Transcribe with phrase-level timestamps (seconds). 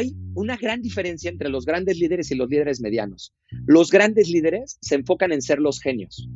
[0.00, 3.34] hay una gran diferencia entre los grandes líderes y los líderes medianos.
[3.66, 6.28] Los grandes líderes se enfocan en ser los genios.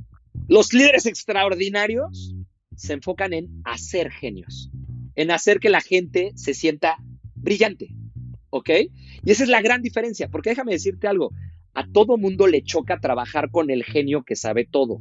[0.48, 2.34] Los líderes extraordinarios
[2.76, 4.70] se enfocan en hacer genios,
[5.14, 6.98] en hacer que la gente se sienta
[7.34, 7.94] brillante,
[8.50, 8.70] ¿ok?
[9.24, 11.30] Y esa es la gran diferencia, porque déjame decirte algo,
[11.72, 15.00] a todo mundo le choca trabajar con el genio que sabe todo.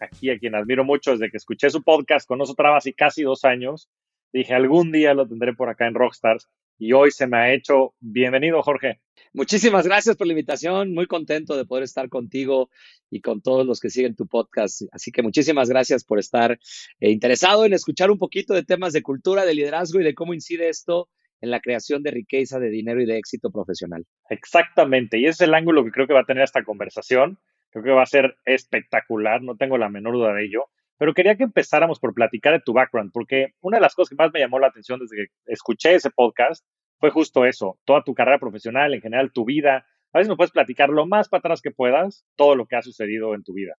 [0.00, 3.44] aquí a quien admiro mucho desde que escuché su podcast con otra hace casi dos
[3.44, 3.88] años.
[4.32, 7.94] Dije, algún día lo tendré por acá en Rockstars y hoy se me ha hecho.
[8.00, 9.00] Bienvenido, Jorge.
[9.32, 10.94] Muchísimas gracias por la invitación.
[10.94, 12.70] Muy contento de poder estar contigo
[13.10, 14.82] y con todos los que siguen tu podcast.
[14.90, 16.58] Así que muchísimas gracias por estar
[17.00, 20.32] eh, interesado en escuchar un poquito de temas de cultura, de liderazgo y de cómo
[20.32, 21.08] incide esto
[21.42, 24.04] en la creación de riqueza, de dinero y de éxito profesional.
[24.28, 25.18] Exactamente.
[25.18, 27.38] Y ese es el ángulo que creo que va a tener esta conversación.
[27.70, 30.66] Creo que va a ser espectacular, no tengo la menor duda de ello.
[30.98, 34.16] Pero quería que empezáramos por platicar de tu background, porque una de las cosas que
[34.16, 36.64] más me llamó la atención desde que escuché ese podcast
[36.98, 39.86] fue justo eso, toda tu carrera profesional, en general tu vida.
[40.12, 42.82] A veces me puedes platicar lo más para atrás que puedas, todo lo que ha
[42.82, 43.76] sucedido en tu vida.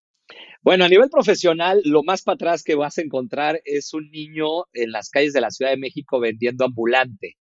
[0.63, 4.65] Bueno, a nivel profesional, lo más para atrás que vas a encontrar es un niño
[4.73, 7.37] en las calles de la Ciudad de México vendiendo ambulante.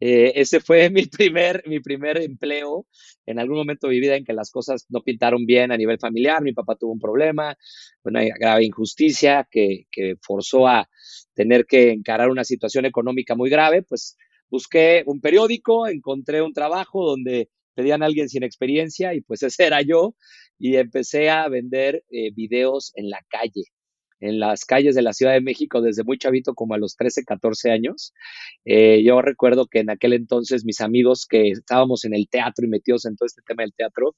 [0.00, 2.86] Eh, ese fue mi primer, mi primer empleo
[3.26, 5.98] en algún momento de mi vida en que las cosas no pintaron bien a nivel
[5.98, 6.42] familiar.
[6.42, 7.56] Mi papá tuvo un problema,
[8.02, 10.88] una grave injusticia que, que forzó a
[11.34, 13.82] tener que encarar una situación económica muy grave.
[13.82, 14.16] Pues
[14.50, 19.64] busqué un periódico, encontré un trabajo donde pedían a alguien sin experiencia y pues ese
[19.66, 20.14] era yo
[20.58, 23.64] y empecé a vender eh, videos en la calle,
[24.20, 27.24] en las calles de la Ciudad de México desde muy chavito, como a los 13,
[27.24, 28.12] 14 años.
[28.64, 32.68] Eh, yo recuerdo que en aquel entonces mis amigos que estábamos en el teatro y
[32.68, 34.16] metidos en todo este tema del teatro,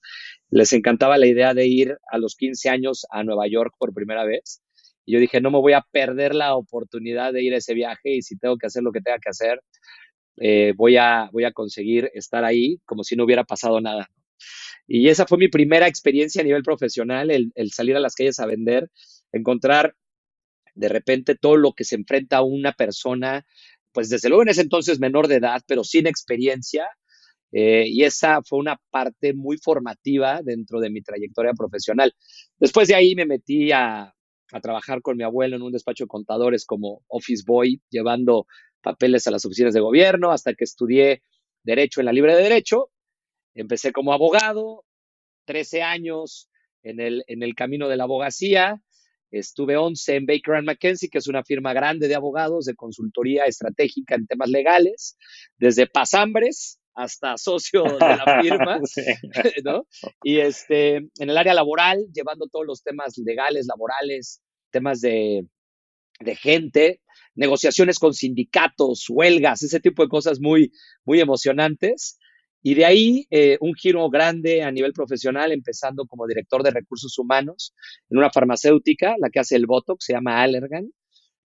[0.50, 4.24] les encantaba la idea de ir a los 15 años a Nueva York por primera
[4.24, 4.62] vez.
[5.04, 8.14] Y yo dije, no me voy a perder la oportunidad de ir a ese viaje
[8.16, 9.60] y si tengo que hacer lo que tenga que hacer,
[10.38, 14.08] eh, voy, a, voy a conseguir estar ahí como si no hubiera pasado nada.
[14.92, 18.46] Y esa fue mi primera experiencia a nivel profesional, el, salir a las calles a
[18.46, 18.90] vender,
[19.30, 19.94] encontrar
[20.74, 23.46] de repente todo lo que se enfrenta a una persona,
[23.92, 26.88] pues desde luego en ese entonces menor de edad, pero sin experiencia.
[27.52, 32.12] Eh, y esa fue una parte muy formativa dentro de mi trayectoria profesional.
[32.58, 34.12] Después de ahí me metí a,
[34.50, 38.48] a trabajar con mi abuelo en un despacho de contadores como office boy, llevando
[38.82, 41.22] papeles a las oficinas de gobierno, hasta que estudié
[41.62, 42.90] Derecho en la Libre de Derecho
[43.54, 44.84] Empecé como abogado,
[45.46, 46.48] 13 años
[46.82, 48.80] en el, en el camino de la abogacía.
[49.30, 54.16] Estuve 11 en Baker McKenzie, que es una firma grande de abogados de consultoría estratégica
[54.16, 55.16] en temas legales,
[55.56, 58.80] desde pasambres hasta socio de la firma,
[59.64, 59.86] ¿no?
[60.22, 65.46] Y este, en el área laboral, llevando todos los temas legales, laborales, temas de,
[66.20, 67.00] de gente,
[67.34, 70.72] negociaciones con sindicatos, huelgas, ese tipo de cosas muy,
[71.04, 72.18] muy emocionantes.
[72.62, 77.18] Y de ahí eh, un giro grande a nivel profesional, empezando como director de recursos
[77.18, 77.74] humanos
[78.10, 80.92] en una farmacéutica, la que hace el Botox, se llama Allergan.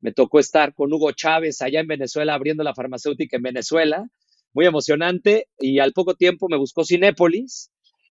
[0.01, 4.05] Me tocó estar con Hugo Chávez allá en Venezuela, abriendo la farmacéutica en Venezuela,
[4.53, 5.49] muy emocionante.
[5.59, 7.71] Y al poco tiempo me buscó Cinépolis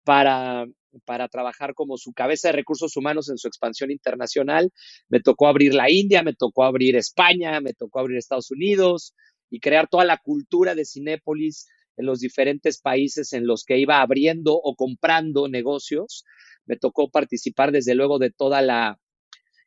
[0.03, 0.65] para,
[1.05, 4.71] para trabajar como su cabeza de recursos humanos en su expansión internacional.
[5.07, 9.13] Me tocó abrir la India, me tocó abrir España, me tocó abrir Estados Unidos
[9.49, 14.01] y crear toda la cultura de Cinépolis en los diferentes países en los que iba
[14.01, 16.23] abriendo o comprando negocios.
[16.65, 18.99] Me tocó participar desde luego de toda la,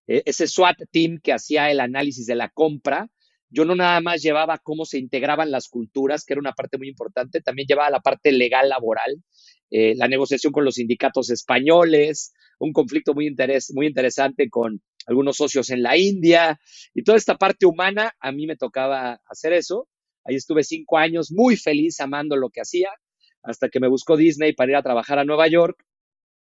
[0.06, 3.08] e, ese SWAT team que hacía el análisis de la compra.
[3.48, 6.88] Yo no nada más llevaba cómo se integraban las culturas, que era una parte muy
[6.88, 9.22] importante, también llevaba la parte legal laboral,
[9.70, 13.34] eh, la negociación con los sindicatos españoles, un conflicto muy,
[13.74, 16.60] muy interesante con algunos socios en la India
[16.94, 19.88] y toda esta parte humana, a mí me tocaba hacer eso.
[20.24, 22.90] Ahí estuve cinco años muy feliz amando lo que hacía,
[23.42, 25.84] hasta que me buscó Disney para ir a trabajar a Nueva York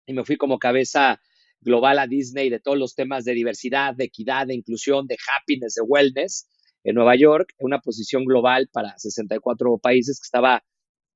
[0.06, 1.20] y me fui como cabeza
[1.62, 5.76] global a Disney de todos los temas de diversidad, de equidad, de inclusión, de happiness,
[5.76, 6.48] de wellness
[6.84, 10.64] en Nueva York, en una posición global para 64 países que estaba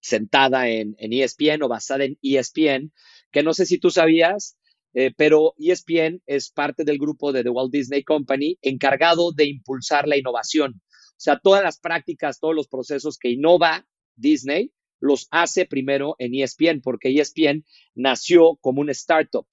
[0.01, 2.91] sentada en, ESPN o basada en ESPN,
[3.31, 4.57] que no sé si tú sabías,
[4.93, 10.07] eh, pero ESPN es parte del grupo de The Walt Disney Company encargado de impulsar
[10.07, 10.81] la innovación.
[11.21, 13.85] Sea, todas las prácticas, todos los procesos que innova
[14.15, 17.63] Disney, los hace primero en ESPN, porque ESPN
[17.93, 19.45] nació como un startup.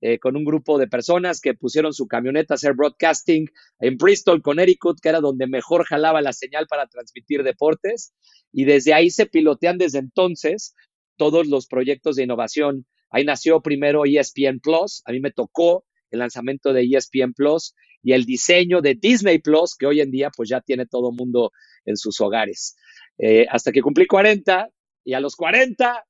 [0.00, 3.50] Eh, con un grupo de personas que pusieron su camioneta a hacer broadcasting
[3.80, 8.14] en Bristol, Connecticut, que era donde mejor jalaba la señal para transmitir deportes.
[8.52, 10.76] Y desde ahí se pilotean desde entonces
[11.16, 12.86] todos los proyectos de innovación.
[13.10, 15.02] Ahí nació primero ESPN Plus.
[15.04, 19.76] A mí me tocó el lanzamiento de ESPN Plus y el diseño de Disney Plus,
[19.76, 21.52] que hoy en día pues ya tiene todo mundo
[21.84, 22.76] en sus hogares.
[23.18, 24.68] Eh, hasta que cumplí 40
[25.04, 26.04] y a los 40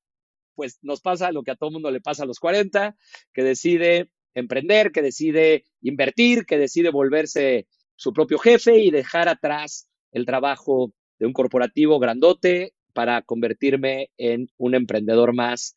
[0.59, 2.97] pues nos pasa lo que a todo mundo le pasa a los 40,
[3.33, 9.89] que decide emprender, que decide invertir, que decide volverse su propio jefe y dejar atrás
[10.11, 15.77] el trabajo de un corporativo grandote para convertirme en un emprendedor más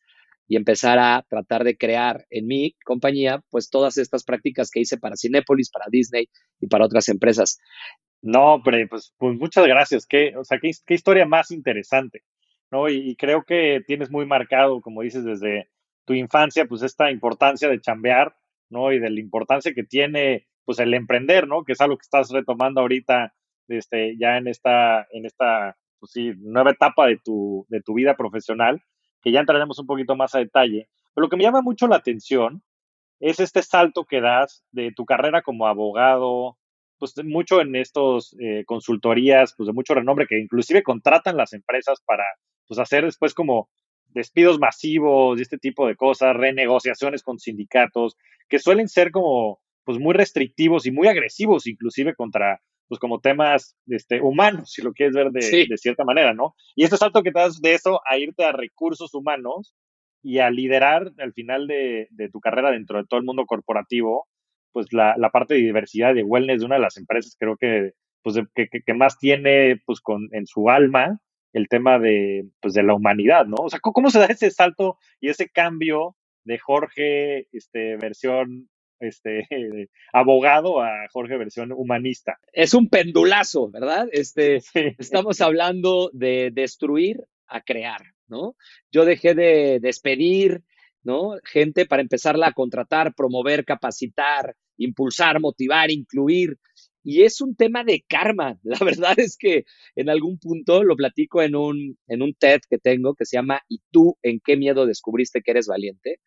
[0.52, 4.98] y empezar a tratar de crear en mi compañía, pues todas estas prácticas que hice
[4.98, 6.28] para Cinepolis, para Disney
[6.60, 7.58] y para otras empresas.
[8.20, 10.06] No, hombre, pues, pues muchas gracias.
[10.06, 12.22] Qué, o sea, qué, historia más interesante.
[12.70, 12.90] ¿no?
[12.90, 15.70] Y, creo que tienes muy marcado, como dices, desde
[16.04, 18.36] tu infancia, pues esta importancia de chambear,
[18.68, 18.92] ¿no?
[18.92, 21.64] Y de la importancia que tiene, pues el emprender, ¿no?
[21.64, 23.32] Que es algo que estás retomando ahorita,
[23.68, 28.82] este, ya en esta, en esta, pues nueva etapa de tu, de tu vida profesional,
[29.22, 30.88] que ya entraremos un poquito más a detalle.
[31.14, 32.62] Pero lo que me llama mucho la atención
[33.20, 36.58] es este salto que das de tu carrera como abogado,
[36.98, 42.00] pues mucho en estos eh, consultorías, pues de mucho renombre, que inclusive contratan las empresas
[42.04, 42.24] para
[42.66, 43.68] pues hacer después como
[44.06, 48.16] despidos masivos y este tipo de cosas, renegociaciones con sindicatos,
[48.48, 53.76] que suelen ser como pues muy restrictivos y muy agresivos inclusive contra pues como temas
[53.86, 56.54] este, humanos, si lo quieres ver de, de cierta manera, ¿no?
[56.74, 59.74] Y este salto que te das de eso a irte a recursos humanos
[60.22, 64.26] y a liderar al final de, de tu carrera dentro de todo el mundo corporativo,
[64.72, 67.92] pues la, la, parte de diversidad de wellness de una de las empresas creo que
[68.22, 71.20] pues que, que, más tiene pues con en su alma
[71.52, 73.56] el tema de, pues, de la humanidad, ¿no?
[73.58, 78.68] O sea, ¿cómo se da ese salto y ese cambio de Jorge, este, versión
[79.02, 79.46] este,
[80.12, 82.38] abogado a Jorge versión humanista.
[82.52, 84.08] Es un pendulazo, ¿verdad?
[84.12, 84.60] Este,
[84.98, 88.56] Estamos hablando de destruir a crear, ¿no?
[88.90, 90.62] Yo dejé de despedir,
[91.02, 91.36] ¿no?
[91.44, 96.58] Gente para empezarla a contratar, promover, capacitar, impulsar, motivar, incluir.
[97.02, 98.58] Y es un tema de karma.
[98.62, 99.64] La verdad es que
[99.96, 103.62] en algún punto lo platico en un, en un TED que tengo que se llama
[103.68, 106.20] ¿Y tú en qué miedo descubriste que eres valiente?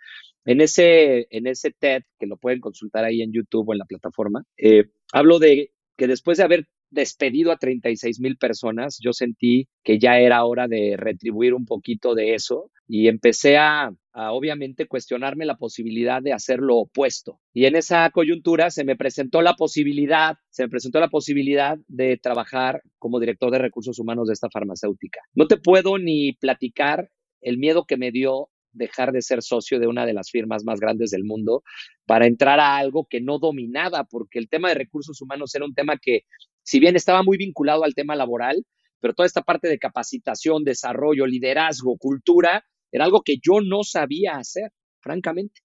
[0.45, 3.85] En ese, en ese TED, que lo pueden consultar ahí en YouTube o en la
[3.85, 9.67] plataforma, eh, hablo de que después de haber despedido a 36 mil personas, yo sentí
[9.83, 15.45] que ya era hora de retribuir un poquito de eso y empecé a, obviamente cuestionarme
[15.45, 17.39] la posibilidad de hacer lo opuesto.
[17.53, 22.17] Y en esa coyuntura se me presentó la posibilidad, se me presentó la posibilidad de
[22.17, 25.19] trabajar como director de recursos humanos de esta farmacéutica.
[25.33, 27.09] No te puedo ni platicar
[27.41, 30.79] el miedo que me dio dejar de ser socio de una de las firmas más
[30.79, 31.63] grandes del mundo
[32.05, 35.73] para entrar a algo que no dominaba, porque el tema de recursos humanos era un
[35.73, 36.21] tema que,
[36.65, 38.65] si bien estaba muy vinculado al tema laboral,
[38.99, 44.33] pero toda esta parte de capacitación, desarrollo, liderazgo, cultura, era algo que yo no sabía
[44.33, 45.61] hacer, francamente.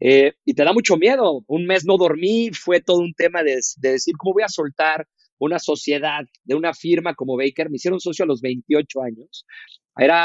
[0.00, 1.42] Eh, y te da mucho miedo.
[1.48, 5.08] Un mes no dormí, fue todo un tema de, de, decir, ¿cómo voy a soltar
[5.38, 7.70] una sociedad de una firma como Baker?
[7.70, 9.44] Me hicieron socio a los 28 años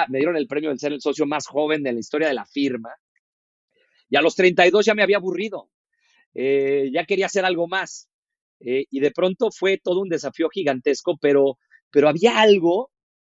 [0.09, 2.45] me dieron el premio de ser el socio más joven de la historia de la
[2.45, 2.93] firma.
[4.09, 5.71] Y a los 32 ya me había aburrido.
[6.35, 8.09] Eh, ya quería hacer algo más.
[8.65, 11.57] Eh, y de pronto fue todo un desafío gigantesco, pero,
[11.91, 12.91] pero había algo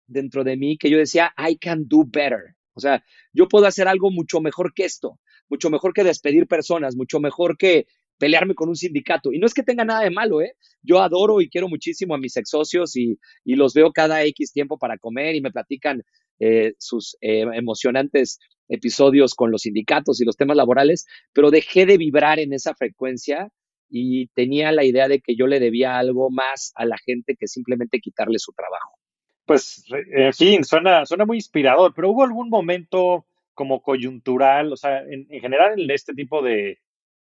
[0.08, 2.56] dentro de mí que yo decía, I can do better.
[2.74, 3.04] O sea,
[3.34, 5.20] yo puedo hacer algo mucho mejor que esto,
[5.50, 9.32] mucho mejor que despedir personas, mucho mejor que pelearme con un sindicato.
[9.32, 10.54] Y no es que tenga nada de malo, ¿eh?
[10.82, 14.52] Yo adoro y quiero muchísimo a mis ex socios y, y los veo cada X
[14.54, 16.04] tiempo para comer y me platican
[16.40, 21.98] eh, sus eh, emocionantes episodios con los sindicatos y los temas laborales, pero dejé de
[21.98, 23.50] vibrar en esa frecuencia
[23.90, 27.48] y tenía la idea de que yo le debía algo más a la gente que
[27.48, 28.98] simplemente quitarle su trabajo.
[29.46, 35.02] Pues, en fin, suena, suena muy inspirador, pero hubo algún momento como coyuntural, o sea,
[35.02, 36.80] en, general en este tipo de,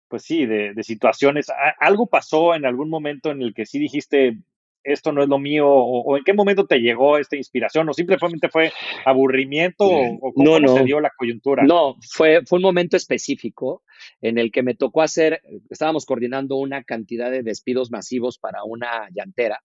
[0.09, 1.47] pues sí, de, de situaciones,
[1.79, 4.37] ¿algo pasó en algún momento en el que sí dijiste,
[4.83, 8.49] esto no es lo mío, o, en qué momento te llegó esta inspiración, o simplemente
[8.49, 8.71] fue
[9.05, 11.63] aburrimiento, o, cómo no, se dio la coyuntura.
[11.63, 13.83] No, fue, fue un momento específico
[14.21, 19.09] en el que me tocó hacer, estábamos coordinando una cantidad de despidos masivos para una
[19.13, 19.61] llantera,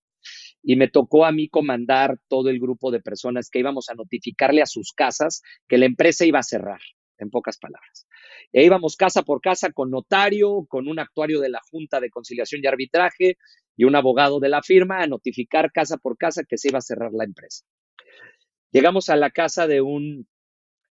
[0.62, 4.62] y me tocó a mí comandar todo el grupo de personas que íbamos a notificarle
[4.62, 6.80] a sus casas que la empresa iba a cerrar,
[7.24, 8.06] en pocas palabras.
[8.52, 12.60] E íbamos casa por casa con notario, con un actuario de la Junta de Conciliación
[12.62, 13.36] y Arbitraje,
[13.76, 16.82] y un abogado de la firma a notificar casa por casa que se iba a
[16.82, 17.64] cerrar la empresa.
[18.70, 20.26] Llegamos a la casa de un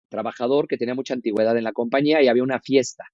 [0.09, 3.05] trabajador que tenía mucha antigüedad en la compañía y había una fiesta.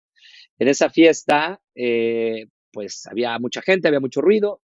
[0.59, 4.61] En esa fiesta, eh, pues había mucha gente, había mucho ruido.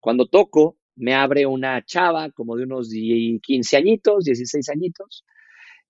[0.00, 5.24] Cuando toco, me abre una chava como de unos 15 añitos, 16 añitos,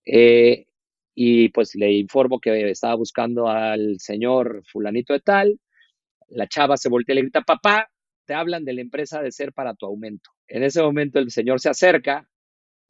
[0.06, 0.66] eh,
[1.14, 5.60] y pues le informo que estaba buscando al señor fulanito de tal.
[6.28, 7.88] La chava se voltea y le grita, papá,
[8.26, 10.30] te hablan de la empresa de ser para tu aumento.
[10.48, 12.28] En ese momento el señor se acerca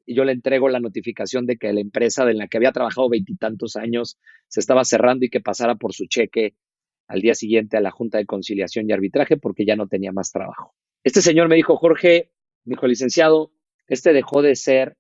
[0.07, 3.09] y yo le entrego la notificación de que la empresa de la que había trabajado
[3.09, 6.55] veintitantos años se estaba cerrando y que pasara por su cheque
[7.07, 10.31] al día siguiente a la Junta de Conciliación y Arbitraje porque ya no tenía más
[10.31, 10.75] trabajo.
[11.03, 12.31] Este señor me dijo, Jorge,
[12.65, 13.53] me dijo, licenciado,
[13.87, 14.97] este dejó de ser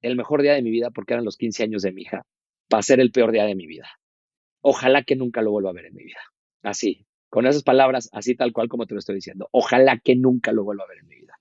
[0.00, 2.24] el mejor día de mi vida porque eran los 15 años de mi hija,
[2.68, 3.88] para ser el peor día de mi vida.
[4.60, 6.20] Ojalá que nunca lo vuelva a ver en mi vida.
[6.62, 9.48] Así, con esas palabras, así tal cual como te lo estoy diciendo.
[9.52, 11.38] Ojalá que nunca lo vuelva a ver en mi vida.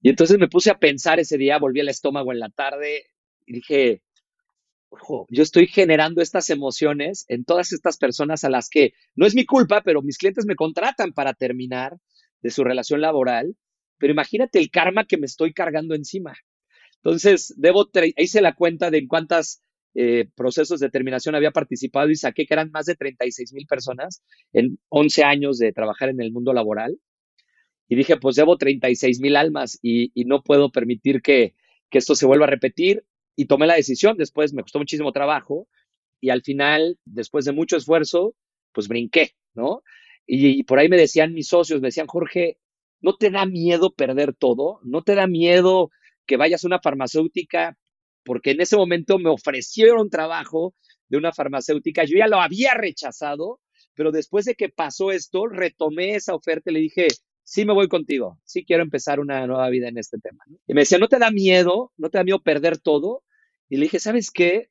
[0.00, 3.06] Y entonces me puse a pensar ese día, volví al estómago en la tarde
[3.46, 4.02] y dije,
[4.88, 9.34] ojo, yo estoy generando estas emociones en todas estas personas a las que no es
[9.34, 11.96] mi culpa, pero mis clientes me contratan para terminar
[12.40, 13.56] de su relación laboral.
[13.98, 16.34] Pero imagínate el karma que me estoy cargando encima.
[16.96, 19.62] Entonces, debo, hice la cuenta de en cuántos
[19.94, 24.22] eh, procesos de terminación había participado y saqué que eran más de 36 mil personas
[24.52, 26.98] en 11 años de trabajar en el mundo laboral
[27.92, 31.54] y dije, pues debo 36 mil almas y, no puedo permitir que,
[31.90, 33.04] esto se vuelva a repetir.
[33.36, 35.68] Y tomé la decisión, después me costó muchísimo trabajo
[36.18, 38.34] y al final, después de mucho esfuerzo,
[38.72, 39.82] pues brinqué, ¿no?
[40.26, 42.56] Y, por ahí me decían mis socios, me decían, Jorge,
[43.02, 44.80] ¿no te da miedo perder todo?
[44.84, 45.90] ¿No te da miedo
[46.24, 47.76] que vayas a una farmacéutica?
[48.24, 50.74] Porque en ese momento me ofrecieron trabajo
[51.08, 53.60] de una farmacéutica, yo ya lo había rechazado,
[53.94, 57.08] pero después de que pasó esto, retomé esa oferta y le dije,
[57.44, 60.44] sí me voy contigo, sí quiero empezar una nueva vida en este tema.
[60.66, 61.92] Y me decía, ¿no te da miedo?
[61.96, 63.24] ¿No te da miedo perder todo?
[63.68, 64.70] Y le dije, ¿sabes qué?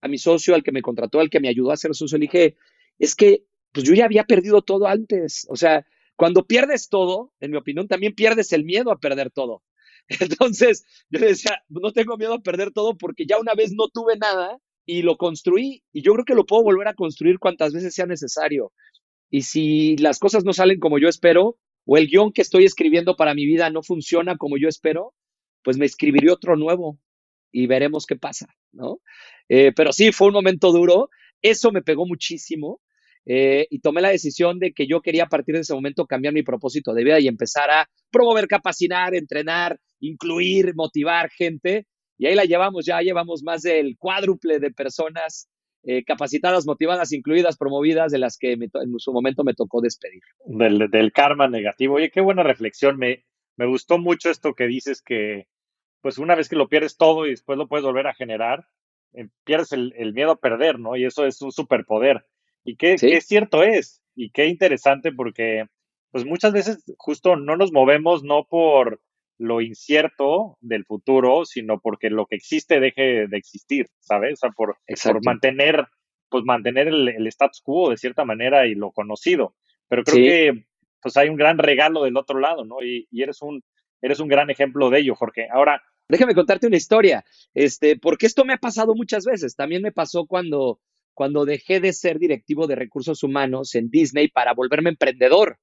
[0.00, 2.26] A mi socio, al que me contrató, al que me ayudó a ser socio, le
[2.26, 2.56] dije,
[2.98, 5.46] es que pues yo ya había perdido todo antes.
[5.48, 9.62] O sea, cuando pierdes todo, en mi opinión, también pierdes el miedo a perder todo.
[10.20, 14.16] Entonces, yo decía, no tengo miedo a perder todo porque ya una vez no tuve
[14.16, 17.94] nada y lo construí y yo creo que lo puedo volver a construir cuantas veces
[17.94, 18.72] sea necesario.
[19.30, 23.16] Y si las cosas no salen como yo espero, o el guion que estoy escribiendo
[23.16, 25.14] para mi vida no funciona como yo espero,
[25.62, 26.98] pues me escribiré otro nuevo
[27.50, 29.00] y veremos qué pasa, ¿no?
[29.48, 32.80] Eh, pero sí, fue un momento duro, eso me pegó muchísimo
[33.26, 36.34] eh, y tomé la decisión de que yo quería a partir de ese momento cambiar
[36.34, 41.86] mi propósito de vida y empezar a promover, capacitar, entrenar, incluir, motivar gente.
[42.18, 45.48] Y ahí la llevamos, ya llevamos más del cuádruple de personas
[45.84, 50.22] eh, capacitadas, motivadas, incluidas, promovidas, de las que en su momento me tocó despedir.
[50.44, 51.96] Del, karma negativo.
[51.96, 52.98] Oye, qué buena reflexión.
[52.98, 53.24] Me,
[53.56, 55.48] me gustó mucho esto que dices que,
[56.00, 58.66] pues una vez que lo pierdes todo y después lo puedes volver a generar,
[59.14, 60.96] eh, pierdes el, miedo a perder, ¿no?
[60.96, 62.24] Y eso es un superpoder.
[62.64, 64.02] Y qué, qué cierto es.
[64.14, 65.64] Y qué interesante porque,
[66.10, 69.00] pues muchas veces justo no nos movemos no por
[69.38, 74.34] lo incierto del futuro, sino porque lo que existe deje de existir, ¿sabes?
[74.34, 75.86] O sea, por, por mantener,
[76.28, 79.54] pues mantener el, status quo de cierta manera y lo conocido.
[79.88, 80.64] Pero creo que
[81.00, 82.76] pues hay un gran regalo del otro lado, ¿no?
[82.82, 83.62] Y, eres un
[84.00, 85.48] eres un gran ejemplo de ello, Jorge.
[85.52, 89.54] Ahora, déjame contarte una historia, este, porque esto me ha pasado muchas veces.
[89.54, 90.80] También me pasó cuando
[91.14, 95.58] cuando dejé de ser directivo de recursos humanos en Disney para volverme emprendedor.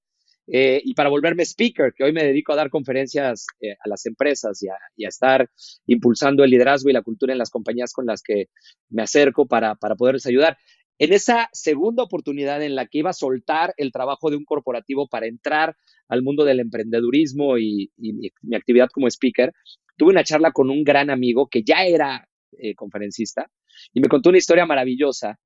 [0.52, 4.08] Eh, y para volverme speaker, que hoy me dedico a dar conferencias eh, a las
[4.08, 5.48] empresas y a, estar
[5.86, 8.48] impulsando el liderazgo y la cultura en las compañías con las que
[8.90, 10.58] me acerco para, para poderles ayudar.
[11.02, 15.08] En esa segunda oportunidad en la que iba a soltar el trabajo de un corporativo
[15.08, 15.78] para entrar
[16.10, 19.54] al mundo del emprendedurismo y, mi, actividad como speaker,
[19.96, 22.28] tuve una charla con un gran amigo que ya era
[22.58, 23.50] eh, conferencista
[23.94, 25.40] y me contó una historia maravillosa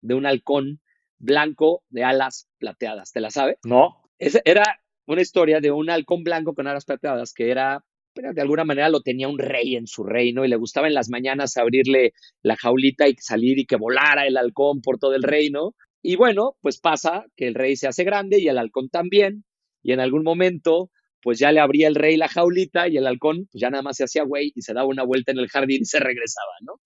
[0.00, 0.80] de un halcón
[1.18, 3.12] blanco de alas plateadas.
[3.12, 3.58] ¿Te la sabe?
[3.64, 4.02] No
[4.44, 7.84] era una historia de un halcón blanco con alas plateadas que era,
[8.14, 11.08] de alguna manera lo tenía un rey en su reino y le gustaba en las
[11.08, 12.12] mañanas abrirle
[12.42, 15.74] la jaulita y salir y que volara el halcón por todo el reino.
[16.02, 19.44] Y bueno, pues pasa que el rey se hace grande y el halcón también.
[19.82, 20.90] Y en algún momento,
[21.22, 23.96] pues ya le abría el rey la jaulita y el halcón, pues ya nada más
[23.96, 26.80] se hacía güey y se daba una vuelta en el jardín y se regresaba, ¿no?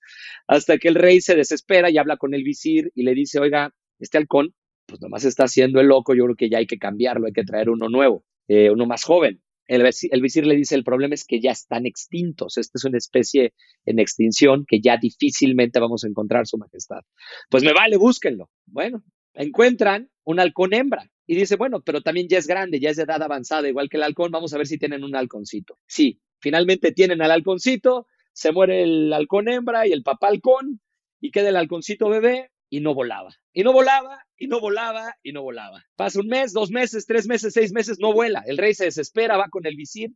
[0.47, 3.73] Hasta que el rey se desespera y habla con el visir y le dice, oiga,
[3.99, 4.55] este halcón
[4.87, 7.45] pues nomás está haciendo el loco, yo creo que ya hay que cambiarlo, hay que
[7.45, 9.43] traer uno nuevo, eh, uno más joven.
[9.69, 12.99] El, el, visir le dice, el problema es que ya están extintos, esta es una
[12.99, 13.53] especie
[13.85, 17.01] en extinción que ya difícilmente vamos a encontrar su majestad.
[17.51, 18.49] Pues me vale, búsquenlo.
[18.67, 19.03] Bueno,
[19.37, 21.11] encuentran un halcón hembra.
[21.27, 23.97] Y dice, bueno, pero también ya es grande, ya es de edad avanzada, igual que
[23.97, 25.79] el halcón, vamos a ver si tienen un halconcito.
[25.87, 30.81] Sí, finalmente tienen al halconcito, se muere el halcón hembra y el papá halcón,
[31.21, 33.31] y queda el halconcito bebé y no volaba.
[33.53, 35.85] Y no volaba, y no volaba, y no volaba.
[35.97, 38.45] Pasa un mes, dos meses, tres meses, seis meses, no vuela.
[38.47, 40.11] El rey se desespera, va con el visir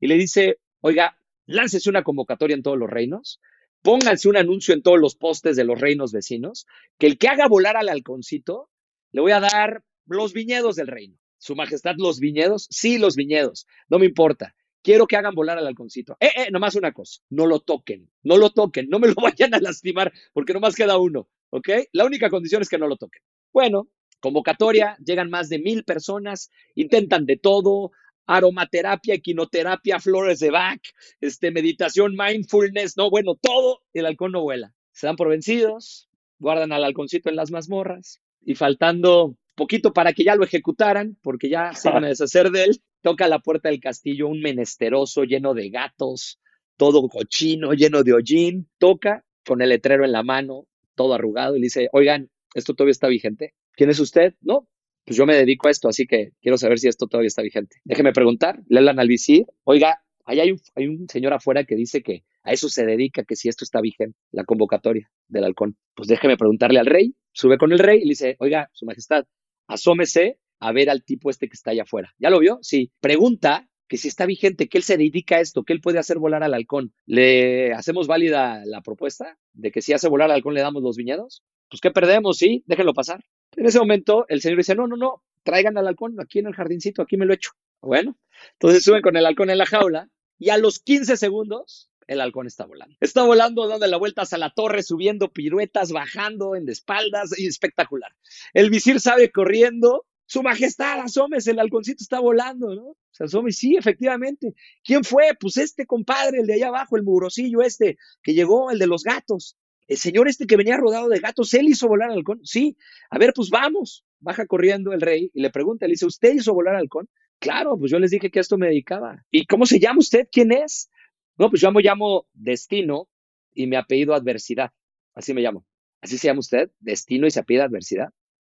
[0.00, 1.16] y le dice, oiga,
[1.46, 3.40] láncese una convocatoria en todos los reinos,
[3.86, 6.66] pónganse un anuncio en todos los postes de los reinos vecinos,
[6.98, 8.68] que el que haga volar al halconcito,
[9.12, 11.16] le voy a dar los viñedos del reino.
[11.38, 14.56] Su majestad, los viñedos, sí, los viñedos, no me importa.
[14.82, 16.16] Quiero que hagan volar al halconcito.
[16.18, 19.54] Eh, eh, nomás una cosa, no lo toquen, no lo toquen, no me lo vayan
[19.54, 21.68] a lastimar, porque nomás queda uno, ¿ok?
[21.92, 23.22] La única condición es que no lo toquen.
[23.52, 23.88] Bueno,
[24.18, 27.92] convocatoria, llegan más de mil personas, intentan de todo,
[28.26, 30.80] aromaterapia, equinoterapia, flores de Bach,
[31.20, 34.72] este, meditación, mindfulness, no, bueno, todo, el halcón no vuela.
[34.92, 40.24] Se dan por vencidos, guardan al halconcito en las mazmorras y faltando poquito para que
[40.24, 43.80] ya lo ejecutaran, porque ya se van a deshacer de él, toca la puerta del
[43.80, 46.38] castillo un menesteroso lleno de gatos,
[46.76, 51.60] todo cochino, lleno de hollín, toca con el letrero en la mano, todo arrugado, y
[51.60, 53.54] le dice, oigan, ¿esto todavía está vigente?
[53.72, 54.34] ¿Quién es usted?
[54.40, 54.68] No,
[55.06, 57.76] pues yo me dedico a esto, así que quiero saber si esto todavía está vigente.
[57.84, 61.76] Déjeme preguntar, le hablan al visir, oiga, ahí hay un, hay un señor afuera que
[61.76, 65.76] dice que a eso se dedica, que si esto está vigente, la convocatoria del halcón.
[65.94, 69.26] Pues déjeme preguntarle al rey, sube con el rey y le dice, oiga, su majestad,
[69.68, 72.12] asómese a ver al tipo este que está allá afuera.
[72.18, 72.58] ¿Ya lo vio?
[72.62, 72.90] Sí.
[73.00, 76.18] Pregunta que si está vigente, que él se dedica a esto, que él puede hacer
[76.18, 76.92] volar al halcón.
[77.04, 80.96] ¿Le hacemos válida la propuesta de que si hace volar al halcón le damos los
[80.96, 81.44] viñedos?
[81.70, 82.38] Pues ¿qué perdemos?
[82.38, 83.24] Sí, déjenlo pasar.
[83.56, 86.54] En ese momento el señor dice, no, no, no, traigan al halcón aquí en el
[86.54, 87.52] jardincito, aquí me lo echo.
[87.80, 88.16] Bueno,
[88.52, 92.46] entonces suben con el halcón en la jaula y a los 15 segundos el halcón
[92.46, 92.96] está volando.
[93.00, 98.14] Está volando, dando la vuelta hacia la torre, subiendo piruetas, bajando en espaldas, y espectacular.
[98.54, 102.96] El visir sabe corriendo, su majestad, asómese, el halconcito está volando, ¿no?
[103.10, 104.54] Se asome, sí, efectivamente.
[104.84, 105.36] ¿Quién fue?
[105.38, 109.02] Pues este compadre, el de allá abajo, el mugrosillo este, que llegó, el de los
[109.02, 109.56] gatos
[109.88, 112.40] el señor este que venía rodado de gatos, él hizo volar al halcón.
[112.42, 112.76] Sí,
[113.10, 114.04] a ver, pues vamos.
[114.18, 117.08] Baja corriendo el rey y le pregunta, le dice, ¿usted hizo volar al halcón?
[117.38, 119.24] Claro, pues yo les dije que a esto me dedicaba.
[119.30, 120.26] ¿Y cómo se llama usted?
[120.32, 120.90] ¿Quién es?
[121.38, 123.08] No, pues yo me llamo Destino
[123.52, 124.70] y me apellido Adversidad.
[125.14, 125.66] Así me llamo.
[126.00, 126.70] ¿Así se llama usted?
[126.80, 128.08] Destino y se apellida Adversidad.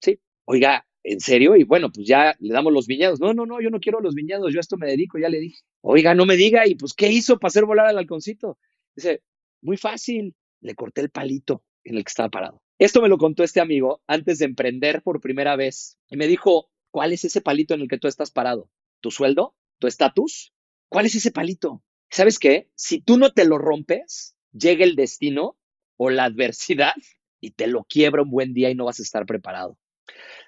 [0.01, 0.19] Sí.
[0.45, 1.55] Oiga, ¿en serio?
[1.55, 3.19] Y bueno, pues ya le damos los viñedos.
[3.19, 5.39] No, no, no, yo no quiero los viñedos, yo a esto me dedico, ya le
[5.39, 5.61] dije.
[5.81, 8.57] Oiga, no me diga, ¿y pues qué hizo para hacer volar al halconcito?
[8.95, 9.21] Dice,
[9.61, 12.61] muy fácil le corté el palito en el que estaba parado.
[12.77, 16.69] Esto me lo contó este amigo antes de emprender por primera vez y me dijo,
[16.91, 18.69] ¿cuál es ese palito en el que tú estás parado?
[19.01, 19.55] ¿Tu sueldo?
[19.79, 20.53] ¿Tu estatus?
[20.87, 21.83] ¿Cuál es ese palito?
[22.09, 22.69] ¿Sabes qué?
[22.75, 25.57] Si tú no te lo rompes, llega el destino
[25.97, 26.93] o la adversidad
[27.39, 29.77] y te lo quiebra un buen día y no vas a estar preparado.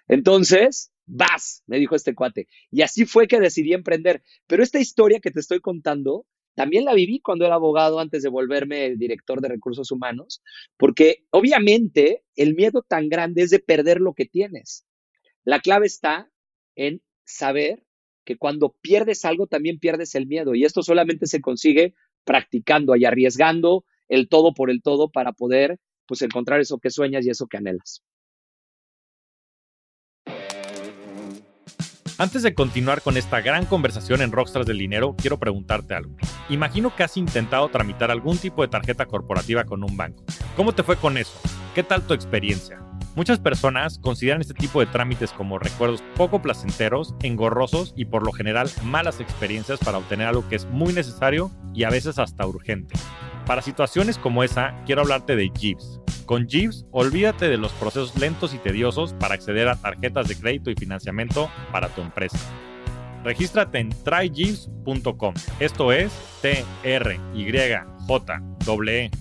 [0.08, 2.48] Entonces, vas, me dijo este cuate.
[2.70, 4.24] Y así fue que decidí emprender.
[4.48, 8.30] Pero esta historia que te estoy contando también la viví cuando era abogado antes de
[8.30, 10.42] volverme director de recursos humanos,
[10.78, 14.86] porque obviamente el miedo tan grande es de perder lo que tienes.
[15.44, 16.30] La clave está
[16.76, 17.84] en saber
[18.26, 23.06] que cuando pierdes algo también pierdes el miedo y esto solamente se consigue practicando y
[23.06, 27.48] arriesgando el todo por el todo para poder pues encontrar eso que sueñas y eso
[27.48, 28.04] que anhelas.
[32.22, 36.16] Antes de continuar con esta gran conversación en Rockstars del Dinero, quiero preguntarte algo.
[36.50, 40.24] Imagino que has intentado tramitar algún tipo de tarjeta corporativa con un banco.
[40.56, 41.34] ¿Cómo te fue con eso?
[41.74, 42.80] ¿Qué tal tu experiencia?
[43.16, 48.32] Muchas personas consideran este tipo de trámites como recuerdos poco placenteros, engorrosos y por lo
[48.32, 52.96] general malas experiencias para obtener algo que es muy necesario y a veces hasta urgente.
[53.46, 56.00] Para situaciones como esa, quiero hablarte de Jeeves.
[56.26, 60.72] Con Jeeves, olvídate de los procesos lentos y tediosos para acceder a tarjetas de crédito
[60.72, 62.38] y financiamiento para tu empresa.
[63.24, 65.34] Regístrate en tryjeeves.com.
[65.60, 66.12] Esto es
[66.42, 69.12] T R Y J W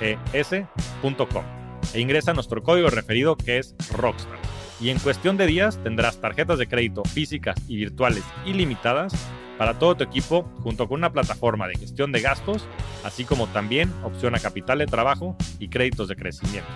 [0.00, 1.59] E S.com.
[1.92, 4.38] E ingresa nuestro código referido que es Rockstar.
[4.80, 9.14] Y en cuestión de días tendrás tarjetas de crédito físicas y virtuales ilimitadas
[9.58, 12.66] para todo tu equipo junto con una plataforma de gestión de gastos,
[13.04, 16.70] así como también opción a capital de trabajo y créditos de crecimiento.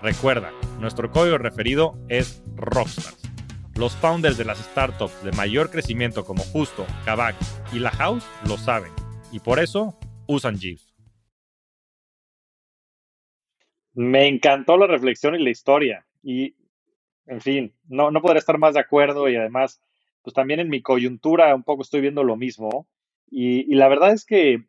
[0.00, 3.18] Recuerda, nuestro código referido es Rockstars.
[3.74, 7.34] Los founders de las startups de mayor crecimiento como Justo, Kavak
[7.72, 8.92] y La House lo saben
[9.32, 10.91] y por eso usan Jeeves.
[13.94, 16.54] Me encantó la reflexión y la historia y,
[17.26, 19.82] en fin, no, no podría estar más de acuerdo y además
[20.22, 22.86] pues también en mi coyuntura un poco estoy viendo lo mismo.
[23.30, 24.64] Y, la verdad es que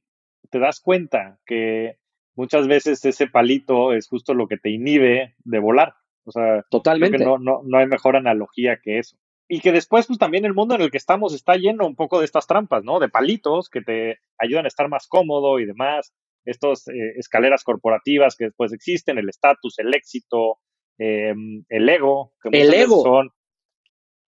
[0.50, 1.98] te das cuenta que
[2.36, 5.96] muchas veces ese palito es justo lo que te inhibe de volar.
[6.26, 7.24] O sea, totalmente.
[7.24, 9.18] no, no, no hay mejor analogía que eso.
[9.48, 12.20] Y que después, pues también el mundo en el que estamos está lleno un poco
[12.20, 13.00] de estas trampas, ¿no?
[13.00, 16.14] De palitos que te ayudan a estar más cómodo y demás.
[16.46, 20.60] Estas eh, escaleras corporativas que después existen, el estatus, el éxito,
[20.98, 23.02] em, el ego, que el ego.
[23.04, 23.32] son,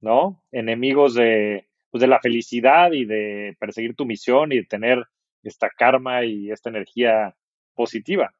[0.01, 0.43] ¿no?
[0.51, 5.03] Enemigos de, pues, de la felicidad y de perseguir tu misión y de tener
[5.43, 7.35] esta karma y esta energía
[7.73, 8.33] positiva.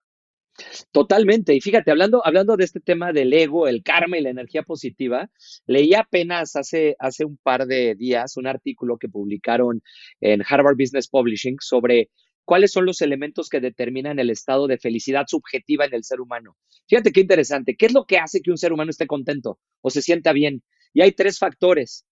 [0.92, 1.54] Totalmente.
[1.54, 5.30] Y fíjate, hablando, hablando de este tema del ego, el karma y la energía positiva,
[5.68, 9.82] leí apenas hace, hace un par de días un artículo que publicaron
[10.22, 12.10] en Harvard Business Publishing sobre
[12.46, 16.56] cuáles son los elementos que determinan el estado de felicidad subjetiva en el ser humano.
[16.88, 17.76] Fíjate qué interesante.
[17.76, 20.64] ¿Qué es lo que hace que un ser humano esté contento o se sienta bien?
[20.94, 22.06] Y hay tres factores.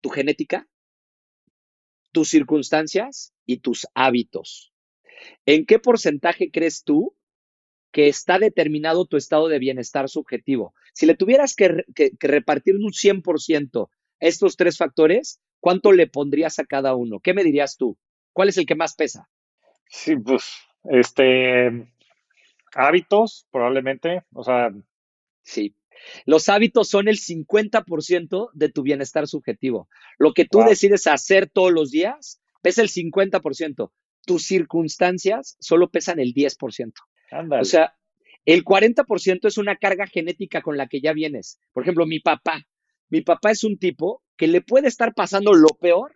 [0.00, 0.68] Tu genética,
[2.12, 4.72] tus circunstancias y tus hábitos.
[5.46, 7.16] ¿En qué porcentaje crees tú
[7.92, 10.74] que está determinado tu estado de bienestar subjetivo?
[10.92, 11.84] Si le tuvieras que,
[12.20, 13.88] repartir un 100%
[14.20, 17.20] estos tres factores, ¿cuánto le pondrías a cada uno?
[17.20, 17.98] ¿Qué me dirías tú?
[18.36, 19.30] ¿Cuál es el que más pesa?
[19.88, 20.44] Sí, pues,
[20.84, 21.88] este,
[22.74, 24.70] hábitos, probablemente, o sea.
[25.40, 25.74] Sí.
[26.26, 29.88] Los hábitos son el 50% de tu bienestar subjetivo.
[30.18, 33.90] Lo que tú decides hacer todos los días pesa el 50%.
[34.26, 36.92] Tus circunstancias solo pesan el 10%.
[37.58, 37.96] O sea,
[38.44, 41.58] el 40% es una carga genética con la que ya vienes.
[41.72, 42.66] Por ejemplo, mi papá.
[43.08, 46.15] Mi papá es un tipo que le puede estar pasando lo peor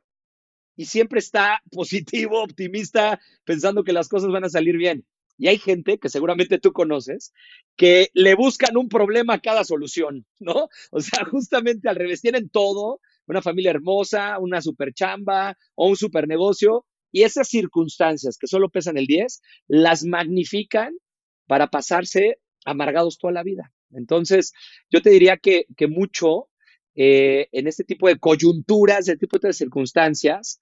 [0.80, 5.04] y siempre está positivo, optimista, pensando que las cosas van a salir bien.
[5.36, 7.34] Y hay gente que seguramente tú conoces
[7.76, 10.70] que le buscan un problema a cada solución, ¿no?
[10.90, 15.96] O sea, justamente al revés, tienen todo, una familia hermosa, una super chamba o un
[15.96, 20.94] super negocio, y esas circunstancias que solo pesan el 10, las magnifican
[21.46, 23.70] para pasarse amargados toda la vida.
[23.90, 24.54] Entonces,
[24.90, 26.48] yo te diría que, que mucho
[26.94, 30.60] eh, en este tipo de coyunturas, este tipo de circunstancias,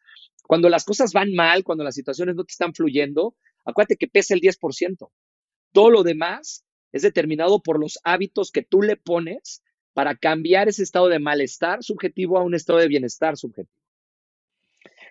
[0.49, 4.33] cuando las cosas van mal, cuando las situaciones no te están fluyendo, acuérdate que pesa
[4.33, 5.11] el 10%.
[5.73, 10.83] Todo lo demás es determinado por los hábitos que tú le pones para cambiar ese
[10.83, 13.85] estado de malestar subjetivo a un estado de bienestar subjetivo.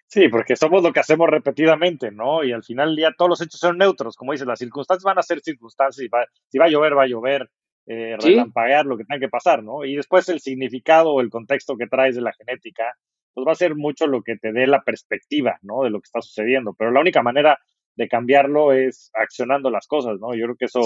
[0.07, 2.43] Sí, porque somos lo que hacemos repetidamente, ¿no?
[2.43, 5.19] Y al final del día todos los hechos son neutros, como dices, las circunstancias van
[5.19, 6.09] a ser circunstancias, y
[6.49, 7.47] si va a llover, va a llover,
[7.85, 9.85] eh, relampaguear lo que tenga que pasar, ¿no?
[9.85, 12.97] Y después el significado o el contexto que traes de la genética,
[13.37, 15.83] pues va a ser mucho lo que te dé la perspectiva, ¿no?
[15.83, 16.73] De lo que está sucediendo.
[16.73, 17.59] Pero la única manera
[17.95, 20.33] de cambiarlo es accionando las cosas, ¿no?
[20.33, 20.81] Yo creo que eso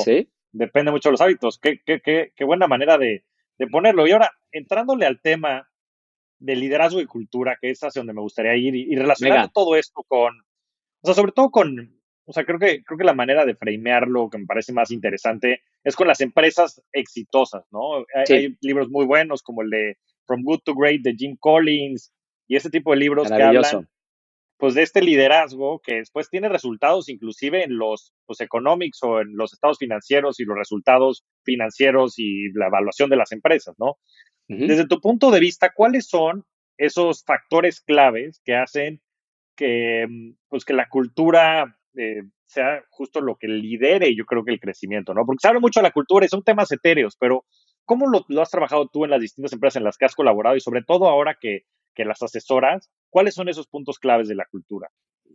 [0.51, 1.57] depende mucho de los hábitos.
[1.59, 3.23] Qué, qué, qué, qué buena manera de,
[3.57, 4.05] de, ponerlo.
[4.05, 5.69] Y ahora, entrándole al tema
[6.39, 10.03] de liderazgo y cultura, que es hacia donde me gustaría ir, y, relacionando todo esto
[10.05, 13.55] con, o sea, sobre todo con, o sea, creo que, creo que la manera de
[13.55, 18.03] framearlo que me parece más interesante es con las empresas exitosas, ¿no?
[18.13, 22.11] Hay, libros muy buenos como el de From Good to Great de Jim Collins
[22.51, 23.87] y este tipo de libros que hablan
[24.57, 29.37] pues de este liderazgo que después tiene resultados inclusive en los pues, economics o en
[29.37, 33.95] los estados financieros y los resultados financieros y la evaluación de las empresas, ¿no?
[34.49, 36.43] Desde tu punto de vista, ¿cuáles son
[36.77, 39.01] esos factores claves que hacen
[39.55, 44.51] que, mm, pues, que la cultura eh, sea justo lo que lidere, yo creo que
[44.51, 45.25] el crecimiento, ¿no?
[45.25, 47.45] Porque se habla mucho de la cultura y son temas etéreos, pero
[47.85, 50.57] ¿cómo lo, lo, has trabajado tú en las distintas empresas en las que has colaborado
[50.57, 51.61] y sobre todo ahora que
[51.93, 54.89] que las asesoras, ¿cuáles son esos puntos claves de la cultura?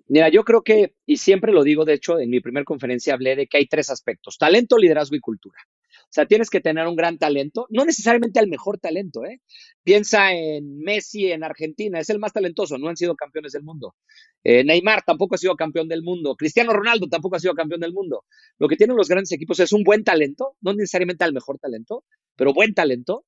[0.09, 3.35] Mira, yo creo que, y siempre lo digo, de hecho, en mi primera conferencia hablé
[3.35, 5.59] de que hay tres aspectos, talento, liderazgo y cultura.
[6.05, 9.41] O sea, tienes que tener un gran talento, no necesariamente el mejor talento, ¿eh?
[9.83, 13.97] Piensa en Messi en Argentina, es el más talentoso, no han sido campeones del mundo.
[14.45, 17.93] Eh, Neymar tampoco ha sido campeón del mundo, Cristiano Ronaldo tampoco ha sido campeón del
[17.93, 18.25] mundo.
[18.59, 22.05] Lo que tienen los grandes equipos es un buen talento, no necesariamente el mejor talento,
[22.37, 23.25] pero buen talento,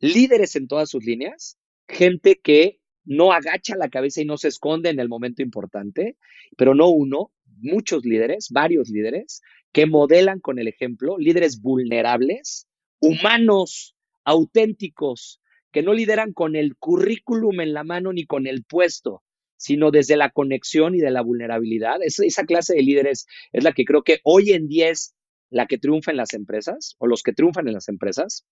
[0.00, 1.57] líderes en todas sus líneas
[1.88, 6.16] gente que no agacha la cabeza y no se esconde en el momento importante,
[6.56, 9.40] pero no uno, muchos líderes, varios líderes,
[9.72, 12.68] que modelan con el ejemplo, líderes vulnerables,
[13.00, 15.40] humanos, auténticos,
[15.72, 19.22] que no lideran con el currículum en la mano ni con el puesto,
[19.56, 21.98] sino desde la conexión y de la vulnerabilidad.
[22.02, 25.14] Esa, clase de líderes es la que creo que hoy en día es
[25.50, 28.46] la que triunfa en las empresas o los que triunfan en las empresas.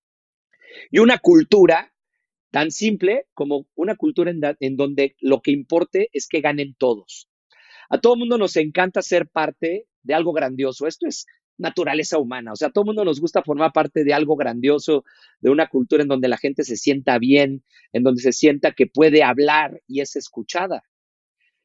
[0.90, 1.92] Y una cultura
[2.51, 7.29] Tan simple como una cultura en, donde lo que importe es que ganen todos.
[7.89, 10.87] A todo mundo nos encanta ser parte de algo grandioso.
[10.87, 11.27] Esto es
[11.59, 12.53] naturaleza humana.
[12.53, 15.05] O sea, a todo mundo nos gusta formar parte de algo grandioso,
[15.41, 18.87] de una cultura en donde la gente se sienta bien, en donde se sienta que
[18.87, 20.85] puede hablar y es escuchada.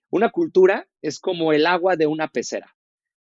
[0.09, 2.75] Una cultura es como el agua de una pecera.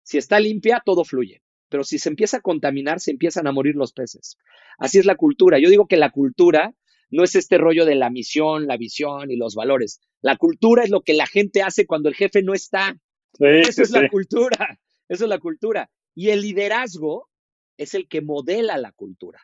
[0.03, 1.43] Si está limpia, todo fluye.
[1.71, 4.39] pero si se empieza a contaminar, se empiezan a morir los peces.
[4.79, 5.59] Así es la cultura.
[5.59, 6.75] Yo digo que la cultura
[7.11, 10.01] no es este rollo de la misión, la visión y los valores.
[10.21, 12.97] La cultura es lo que la gente hace cuando el jefe no está.
[13.39, 14.79] Eso es la cultura.
[15.09, 15.91] Eso es la cultura.
[16.15, 17.29] Y el liderazgo
[17.77, 19.41] es el que modela la cultura.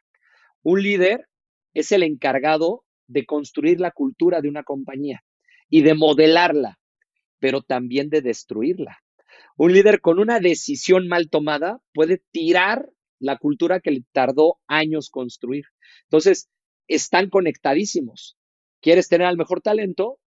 [0.63, 1.29] Un líder
[1.73, 5.23] es el encargado de construir la cultura de una compañía
[5.69, 6.79] y de modelarla,
[7.39, 8.99] pero también de destruirla.
[9.57, 15.11] Un líder con una decisión mal tomada puede tirar la cultura que le tardó años
[15.11, 15.65] construir.
[16.05, 16.51] Entonces,
[16.89, 18.37] están conectadísimos.
[18.81, 20.19] ¿Quieres tener al mejor talento?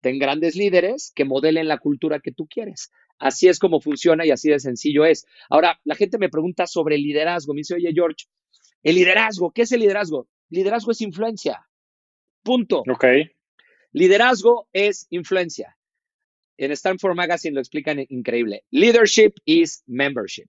[0.00, 2.90] Ten grandes líderes que modelen la cultura que tú quieres.
[3.18, 5.26] Así es como funciona y así de sencillo es.
[5.48, 7.54] Ahora, la gente me pregunta sobre el liderazgo.
[7.54, 8.26] Me dice, oye, George,
[8.82, 10.28] el liderazgo, ¿qué es el liderazgo?
[10.50, 11.66] Liderazgo es influencia.
[12.42, 12.82] Punto.
[12.90, 13.04] Ok.
[13.92, 15.76] Liderazgo es influencia.
[16.56, 18.64] En Stanford Magazine lo explican increíble.
[18.70, 20.48] Leadership is membership.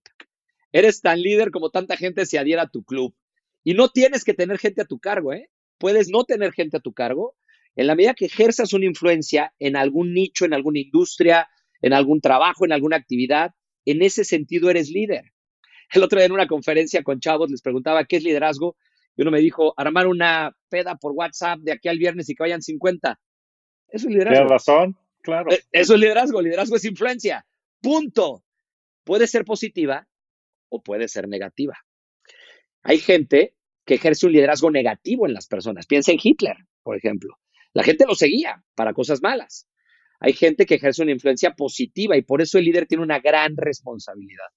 [0.72, 3.16] Eres tan líder como tanta gente se adhiera a tu club.
[3.64, 5.50] Y no tienes que tener gente a tu cargo, ¿eh?
[5.78, 7.36] Puedes no tener gente a tu cargo.
[7.76, 11.50] En la medida que ejerzas una influencia en algún nicho, en alguna industria,
[11.82, 13.52] en algún trabajo, en alguna actividad,
[13.86, 15.34] en ese sentido eres líder.
[15.94, 18.78] El otro día en una conferencia con chavos les preguntaba qué es liderazgo
[19.16, 22.44] y uno me dijo, armar una peda por WhatsApp de aquí al viernes y que
[22.44, 23.20] vayan 50.
[23.90, 24.36] Eso es liderazgo.
[24.36, 25.52] Tienes razón, claro.
[25.52, 26.42] Eh, eso es liderazgo.
[26.42, 27.46] Liderazgo es influencia.
[27.82, 28.44] Punto.
[29.04, 30.08] Puede ser positiva
[30.70, 31.78] o puede ser negativa.
[32.82, 33.54] Hay gente
[33.86, 35.86] que ejerce un liderazgo negativo en las personas.
[35.86, 37.38] Piensa en Hitler, por ejemplo.
[37.74, 39.68] La gente lo seguía para cosas malas.
[40.20, 43.58] Hay gente que ejerce una influencia positiva y por eso el líder tiene una gran
[43.58, 44.48] responsabilidad.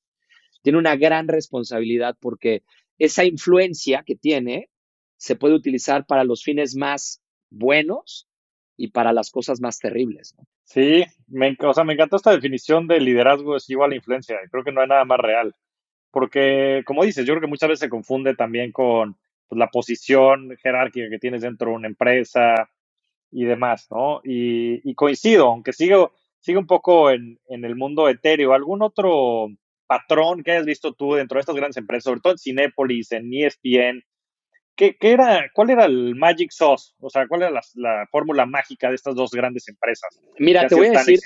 [0.62, 2.62] Tiene una gran responsabilidad porque
[2.98, 4.70] esa influencia que tiene
[5.16, 8.28] se puede utilizar para los fines más buenos
[8.76, 10.36] y para las cosas más terribles.
[10.64, 14.36] Sí, me, o sea, me encantó esta definición de liderazgo es igual a influencia.
[14.50, 15.54] Creo que no hay nada más real.
[16.16, 20.56] Porque, como dices, yo creo que muchas veces se confunde también con pues, la posición
[20.62, 22.70] jerárquica que tienes dentro de una empresa
[23.30, 24.22] y demás, ¿no?
[24.24, 28.54] Y, coincido, aunque sigo, sigo un poco en, en el mundo etéreo.
[28.54, 29.48] ¿Algún otro
[29.86, 33.30] patrón que hayas visto tú dentro de estas grandes empresas, sobre todo en Cinépolis, en
[33.34, 34.02] ESPN?
[34.76, 36.92] ¿Qué, era, ¿Cuál era el magic sauce?
[37.00, 40.20] O sea, ¿cuál era la, fórmula mágica de estas dos grandes empresas?
[40.38, 41.20] Mira, te voy a decir,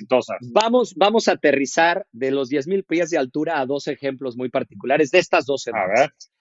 [0.53, 5.11] vamos, vamos a aterrizar de los 10.000 pies de altura a dos ejemplos muy particulares
[5.11, 6.33] de estas dos empresas.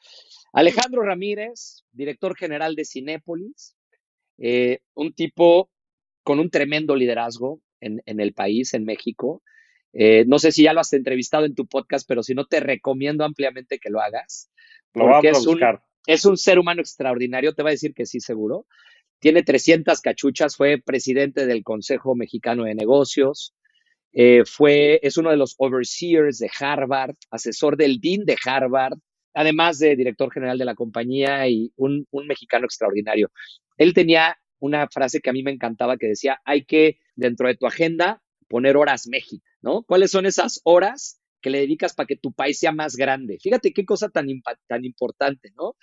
[0.53, 3.75] Alejandro Ramírez, director general de Cinépolis,
[4.37, 5.69] eh, un tipo
[6.23, 9.41] con un tremendo liderazgo en, en el país, en México,
[9.93, 12.59] eh, no sé si ya lo has entrevistado en tu podcast, pero si no, te
[12.59, 14.51] recomiendo ampliamente que lo hagas.
[14.93, 15.75] Lo vamos a buscar.
[15.75, 18.65] Un, es un ser humano extraordinario, te va a decir que sí, seguro.
[19.19, 23.53] Tiene 300 cachuchas, fue presidente del Consejo Mexicano de Negocios,
[24.11, 28.97] eh, fue, es uno de los overseers de Harvard, asesor del dean de Harvard,
[29.33, 33.31] además de director general de la compañía y un, un mexicano extraordinario.
[33.77, 37.55] Él tenía una frase que a mí me encantaba que decía, hay que, dentro de
[37.55, 39.83] tu agenda, poner horas México, ¿no?
[39.83, 43.37] ¿Cuáles son esas horas que le dedicas para que tu país sea más grande?
[43.41, 44.27] Fíjate qué cosa tan,
[44.67, 45.75] tan importante, ¿no?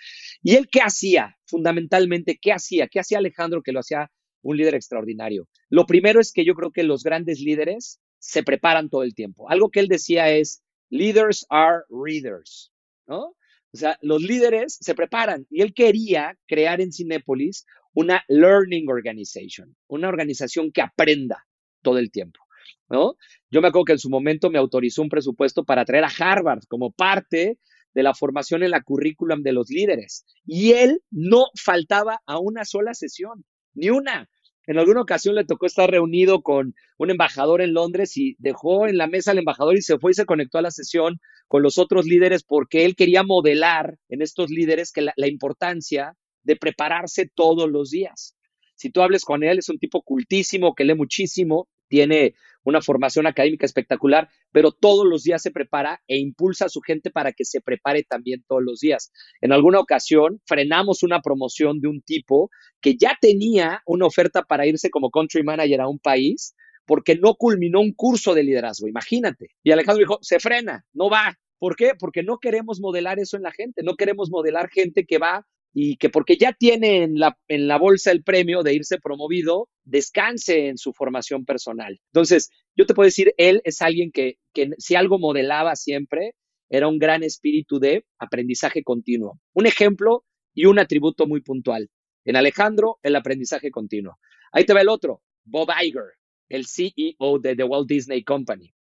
[0.43, 4.11] Y él qué hacía, fundamentalmente, qué hacía, qué hacía Alejandro que lo hacía
[4.43, 5.49] un líder extraordinario.
[5.69, 9.51] Lo primero es que yo creo que los grandes líderes se preparan todo el tiempo.
[9.51, 12.73] Algo que él decía es, leaders are readers,
[13.07, 13.35] ¿no?
[13.73, 19.77] O sea, los líderes se preparan y él quería crear en Cinépolis una learning organization,
[19.89, 21.47] una organización que aprenda
[21.83, 22.41] todo el tiempo.
[22.89, 23.17] ¿no?
[23.57, 26.65] Yo me acuerdo que en su momento me autorizó un presupuesto para traer a Harvard
[26.69, 27.59] como parte
[27.95, 30.27] de la formación en la currículum de los líderes.
[30.45, 34.29] Y él no faltaba a una sola sesión, ni una.
[34.67, 38.99] En alguna ocasión le tocó estar reunido con un embajador en Londres y dejó en
[38.99, 41.79] la mesa al embajador y se fue y se conectó a la sesión con los
[41.79, 47.31] otros líderes porque él quería modelar en estos líderes que la, la importancia de prepararse
[47.35, 48.37] todos los días.
[48.75, 52.35] Si tú hables con él, es un tipo cultísimo que lee muchísimo, tiene
[52.67, 57.11] una formación académica espectacular, pero todos los días se prepara e impulsa a su gente
[57.11, 59.13] para que se prepare también todos los días.
[59.41, 62.51] En alguna ocasión frenamos una promoción de un tipo
[62.81, 66.55] que ya tenía una oferta para irse como country manager a un país
[66.87, 69.51] porque no culminó un curso de liderazgo, imagínate.
[69.63, 71.39] Y Alejandro dijo, se frena, no va.
[71.59, 71.93] ¿Por qué?
[71.99, 75.47] Porque no queremos modelar eso en la gente, no queremos modelar gente que va
[75.79, 79.69] y que porque ya tiene en la, en la bolsa el premio de irse promovido,
[79.85, 82.01] descanse en su formación personal.
[82.15, 86.33] Entonces, yo te puedo decir, él es alguien que, que si algo modelaba siempre,
[86.71, 89.39] era un gran espíritu de aprendizaje continuo.
[89.53, 91.91] Un ejemplo y un atributo muy puntual.
[92.25, 94.17] En Alejandro, el aprendizaje continuo.
[94.53, 96.15] Ahí te va el otro, Bob Iger,
[96.49, 98.73] el CEO de The Walt Disney Company.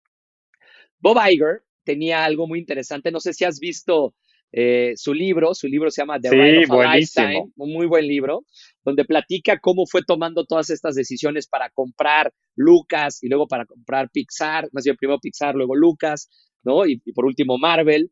[1.00, 3.12] Bob Iger tenía algo muy interesante.
[3.12, 4.14] No sé si has visto
[4.52, 8.44] eh, su libro, su libro se llama The Ride of Lifetime, un muy buen libro,
[8.84, 14.08] donde platica cómo fue tomando todas estas decisiones para comprar Lucas y luego para comprar
[14.10, 16.30] Pixar, más bien primero Pixar, luego Lucas,
[16.62, 16.86] ¿no?
[16.86, 18.10] Y, por último Marvel,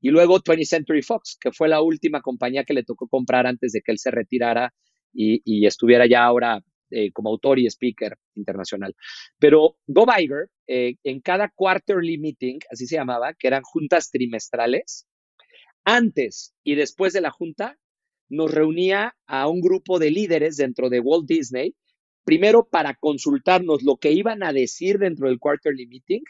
[0.00, 3.72] y luego 20th Century Fox, que fue la última compañía que le tocó comprar antes
[3.72, 4.74] de que él se retirara
[5.14, 8.94] y, estuviera ya ahora eh, como autor y speaker internacional.
[9.38, 15.06] Pero Bob Iger, eh, en cada quarterly meeting, así se llamaba, que eran juntas trimestrales,
[15.86, 17.78] antes y después de la junta,
[18.28, 21.76] nos reunía a un grupo de líderes dentro de Walt Disney,
[22.24, 26.22] primero para consultarnos lo que iban a decir dentro del quarterly meeting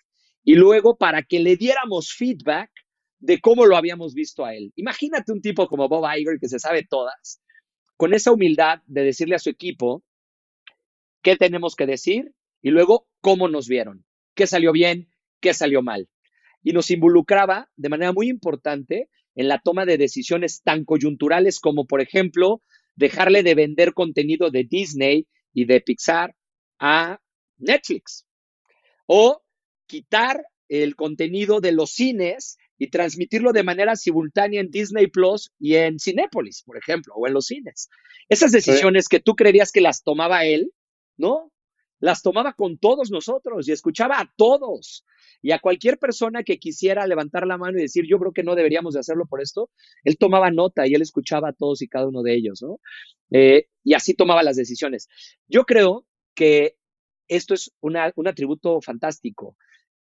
[0.44, 2.70] y luego para que le diéramos feedback
[3.18, 4.72] de cómo lo habíamos visto a él.
[4.76, 7.40] Imagínate un tipo como Bob Iger que se sabe todas,
[7.96, 10.04] con esa humildad de decirle a su equipo
[11.22, 15.08] qué tenemos que decir y luego cómo nos vieron, qué salió bien,
[15.40, 16.10] qué salió mal.
[16.62, 21.86] Y nos involucraba de manera muy importante en la toma de decisiones tan coyunturales como,
[21.86, 22.62] por ejemplo,
[22.96, 26.34] dejarle de vender contenido de Disney y de Pixar
[26.78, 27.20] a
[27.58, 28.26] Netflix
[29.06, 29.42] o
[29.86, 35.76] quitar el contenido de los cines y transmitirlo de manera simultánea en Disney Plus y
[35.76, 37.88] en Cinépolis, por ejemplo, o en los cines.
[38.28, 40.72] Esas decisiones que tú creerías que las tomaba él,
[41.16, 41.52] ¿no?
[41.98, 45.04] Las tomaba con todos nosotros y escuchaba a todos
[45.42, 48.54] y a cualquier persona que quisiera levantar la mano y decir, yo creo que no
[48.54, 49.70] deberíamos de hacerlo por esto,
[50.04, 52.80] él tomaba nota y él escuchaba a todos y cada uno de ellos, ¿no?
[53.30, 55.08] Eh, y así tomaba las decisiones.
[55.48, 56.76] Yo creo que
[57.28, 59.56] esto es un atributo fantástico,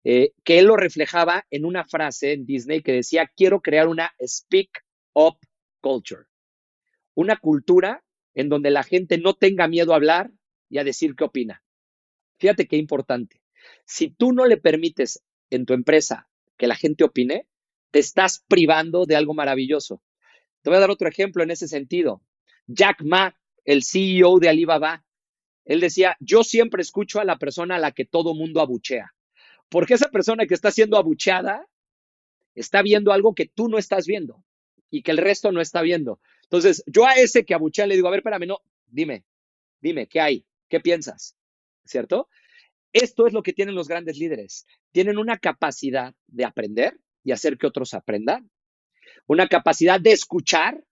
[0.05, 4.13] eh, que él lo reflejaba en una frase en Disney que decía, quiero crear una
[4.27, 4.71] speak
[5.13, 5.37] up
[5.81, 6.25] culture,
[7.15, 8.03] una cultura
[8.35, 10.31] en donde la gente no tenga miedo a hablar
[10.71, 11.63] y a decir qué opina.
[12.41, 13.43] Fíjate qué importante.
[13.85, 17.47] Si tú no le permites en tu empresa que la gente opine,
[17.91, 20.03] te estás privando de algo maravilloso.
[20.63, 22.23] Te voy a dar otro ejemplo en ese sentido.
[22.67, 25.05] Jack Ma, el CEO de Alibaba,
[25.67, 29.13] él decía, yo siempre escucho a la persona a la que todo mundo abuchea,
[29.69, 31.67] porque esa persona que está siendo abucheada
[32.55, 34.43] está viendo algo que tú no estás viendo
[34.91, 36.21] y que el resto no está viendo.
[36.45, 39.25] Entonces, yo a ese que abuchea le digo, a ver, espérame, no, dime,
[39.81, 40.47] dime, ¿qué hay?
[40.69, 41.37] ¿Qué piensas?
[41.91, 42.29] ¿Cierto?
[42.93, 44.67] Esto es lo que tienen los grandes líderes.
[44.93, 48.51] Tienen una capacidad de aprender y hacer que otros aprendan.
[49.27, 50.85] Una capacidad de escuchar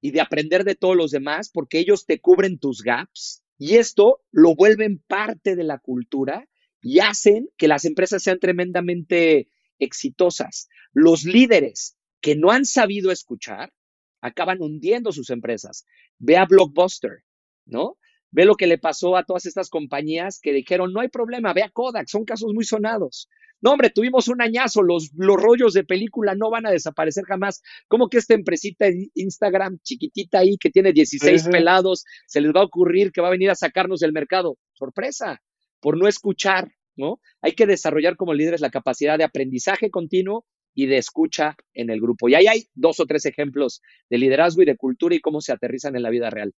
[0.00, 3.42] y de aprender de todos los demás porque ellos te cubren tus gaps.
[3.58, 6.48] Y esto lo vuelven parte de la cultura
[6.80, 10.68] y hacen que las empresas sean tremendamente exitosas.
[10.92, 13.72] Los líderes que no han sabido escuchar
[14.20, 15.86] acaban hundiendo sus empresas.
[16.18, 17.24] Ve a Blockbuster,
[17.66, 17.98] ¿no?
[18.34, 21.62] Ve lo que le pasó a todas estas compañías que dijeron, no hay problema, ve
[21.62, 23.28] a Kodak, son casos muy sonados.
[23.60, 27.62] No, hombre, tuvimos un añazo, los, los rollos de película no van a desaparecer jamás.
[27.86, 32.62] ¿Cómo que esta empresita de Instagram chiquitita ahí que tiene 16 pelados, se les va
[32.62, 34.58] a ocurrir que va a venir a sacarnos del mercado?
[34.72, 35.40] Sorpresa,
[35.78, 37.20] por no escuchar, ¿no?
[37.40, 40.44] Hay que desarrollar como líderes la capacidad de aprendizaje continuo
[40.74, 42.28] y de escucha en el grupo.
[42.28, 45.52] Y ahí hay dos o tres ejemplos de liderazgo y de cultura y cómo se
[45.52, 46.52] aterrizan en la vida real.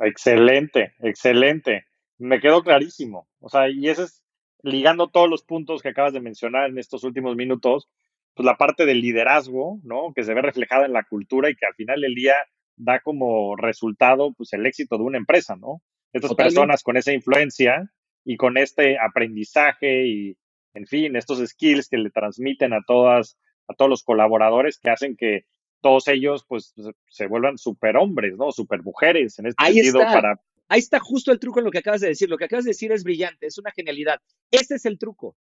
[0.00, 1.84] Excelente, excelente.
[2.18, 3.28] Me quedó clarísimo.
[3.38, 4.22] O sea, y eso es
[4.62, 7.88] ligando todos los puntos que acabas de mencionar en estos últimos minutos,
[8.34, 10.12] pues la parte del liderazgo, ¿no?
[10.14, 12.34] Que se ve reflejada en la cultura y que al final del día
[12.76, 15.82] da como resultado, pues el éxito de una empresa, ¿no?
[16.12, 17.90] Estas personas con esa influencia
[18.24, 20.36] y con este aprendizaje y,
[20.74, 25.16] en fin, estos skills que le transmiten a todas, a todos los colaboradores que hacen
[25.16, 25.44] que
[25.80, 26.74] todos ellos pues
[27.08, 28.52] se vuelvan superhombres, ¿no?
[28.52, 30.12] Supermujeres en este Ahí sentido está.
[30.12, 30.40] para
[30.70, 32.30] Ahí está justo el truco en lo que acabas de decir.
[32.30, 34.20] Lo que acabas de decir es brillante, es una genialidad.
[34.52, 35.36] Ese es el truco.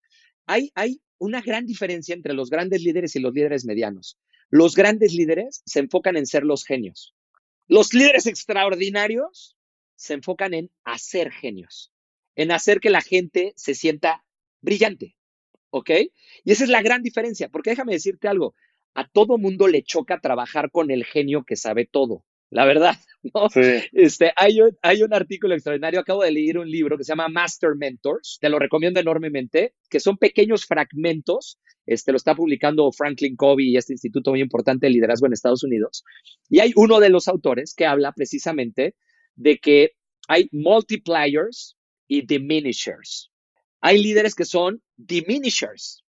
[0.45, 4.17] Hay, hay una gran diferencia entre los grandes líderes y los líderes medianos.
[4.49, 7.13] Los grandes líderes se enfocan en ser los genios.
[7.67, 9.57] Los líderes extraordinarios
[9.95, 11.91] se enfocan en hacer genios,
[12.37, 14.23] en hacer que la gente se sienta
[14.61, 15.17] brillante.
[15.71, 15.89] ¿Ok?
[16.45, 18.55] Y esa es la gran diferencia, porque déjame decirte algo
[18.97, 22.25] a todo mundo le choca trabajar con el genio que sabe todo.
[22.49, 22.95] La verdad,
[23.35, 23.47] ¿no?
[23.91, 27.27] Este, hay, un, hay un artículo extraordinario, acabo de leer un libro que se llama
[27.27, 33.35] Master Mentors, te lo recomiendo enormemente, que son pequeños fragmentos, este, lo está publicando Franklin
[33.35, 36.03] Covey y este instituto muy importante de liderazgo en Estados Unidos,
[36.49, 38.95] y hay uno de los autores que habla precisamente
[39.35, 39.91] de que
[40.27, 41.77] hay multipliers
[42.07, 43.31] y diminishers.
[43.79, 46.03] Hay líderes que son diminishers,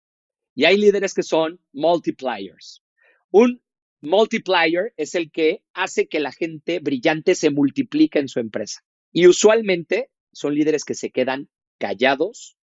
[0.58, 2.82] y hay líderes que son multipliers.
[3.30, 3.62] Un
[4.02, 8.84] multiplier es el que hace que la gente brillante se multiplique en su empresa.
[9.12, 11.48] Y usualmente son líderes que se quedan
[11.78, 12.58] callados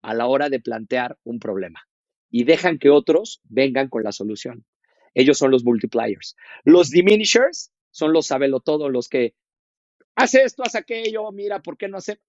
[0.00, 1.82] a la hora de plantear un problema.
[2.30, 4.64] y dejan que otros vengan con la solución.
[5.12, 6.36] Ellos son los multipliers.
[6.64, 9.34] Los diminishers son los sabelotodos, los que
[10.16, 12.20] hace esto, hace aquello, mira, ¿por qué no hace?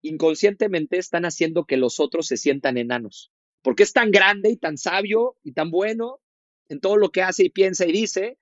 [0.00, 4.78] Inconscientemente están haciendo que los otros se sientan enanos, porque es tan grande y tan
[4.78, 6.20] sabio y tan bueno
[6.68, 8.38] en todo lo que hace y piensa y dice,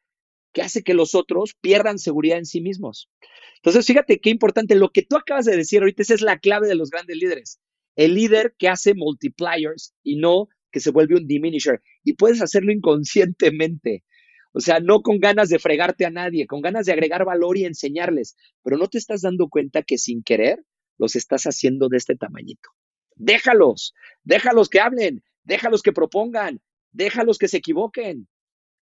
[0.52, 3.10] que hace que los otros pierdan seguridad en sí mismos.
[3.56, 6.68] Entonces, fíjate qué importante, lo que tú acabas de decir ahorita, esa es la clave
[6.68, 7.60] de los grandes líderes.
[7.96, 11.82] El líder que hace multipliers y no que se vuelve un diminisher.
[12.04, 14.04] Y puedes hacerlo inconscientemente.
[14.52, 17.64] O sea, no con ganas de fregarte a nadie, con ganas de agregar valor y
[17.64, 20.64] enseñarles, pero no te estás dando cuenta que sin querer
[20.98, 22.70] los estás haciendo de este tamañito.
[23.18, 23.94] Déjalos,
[24.24, 26.60] déjalos que hablen, déjalos que propongan,
[26.92, 28.28] déjalos que se equivoquen,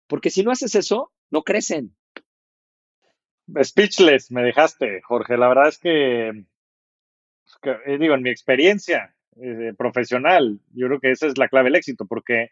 [0.06, 1.94] porque si no haces eso, no crecen.
[3.62, 5.36] Speechless, me dejaste, Jorge.
[5.36, 6.44] La verdad es que,
[7.44, 11.68] pues, eh, digo, en mi experiencia eh, profesional, yo creo que esa es la clave
[11.68, 12.50] del éxito, porque,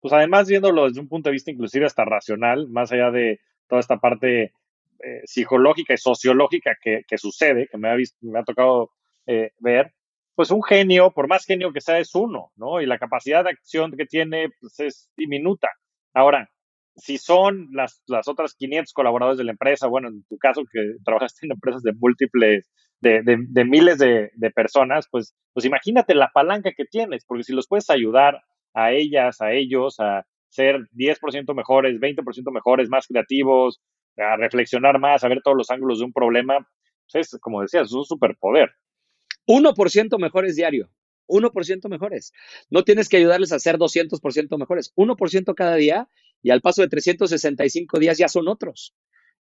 [0.00, 3.80] pues además viéndolo desde un punto de vista inclusive hasta racional, más allá de toda
[3.80, 4.52] esta parte
[4.98, 8.90] eh, psicológica y sociológica que, sucede, que me ha, visto, me ha tocado
[9.26, 9.94] ver,
[10.34, 12.80] pues un genio, por más genio que sea, es uno, ¿no?
[12.80, 15.68] Y la capacidad de acción que tiene pues, es diminuta.
[16.14, 16.48] Ahora,
[16.96, 20.96] si son las, las otras 500 colaboradores de la empresa, bueno, en tu caso que
[21.04, 22.70] trabajaste en empresas de múltiples,
[23.00, 27.52] de, de, miles de, de, personas, pues, pues imagínate la palanca que tienes, porque si
[27.52, 28.40] los puedes ayudar
[28.74, 33.80] a ellas, a ellos, a ser 10% mejores, 20% mejores, más creativos,
[34.18, 36.58] a reflexionar más, a ver todos los ángulos de un problema,
[37.10, 38.70] pues es, como decías, es un superpoder.
[39.46, 40.90] 1% mejores diario.
[41.28, 42.32] 1% mejores.
[42.70, 44.92] No tienes que ayudarles a ser 200% mejores.
[44.96, 46.08] 1% cada día
[46.42, 48.94] y al paso de 365 días ya son otros,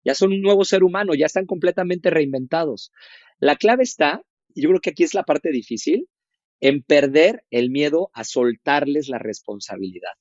[0.06, 2.92] ya son un nuevo ser humano, ya están completamente reinventados.
[3.40, 4.24] La clave está,
[4.54, 6.08] y yo creo que aquí es la parte difícil,
[6.60, 10.12] en perder el miedo a soltarles la responsabilidad.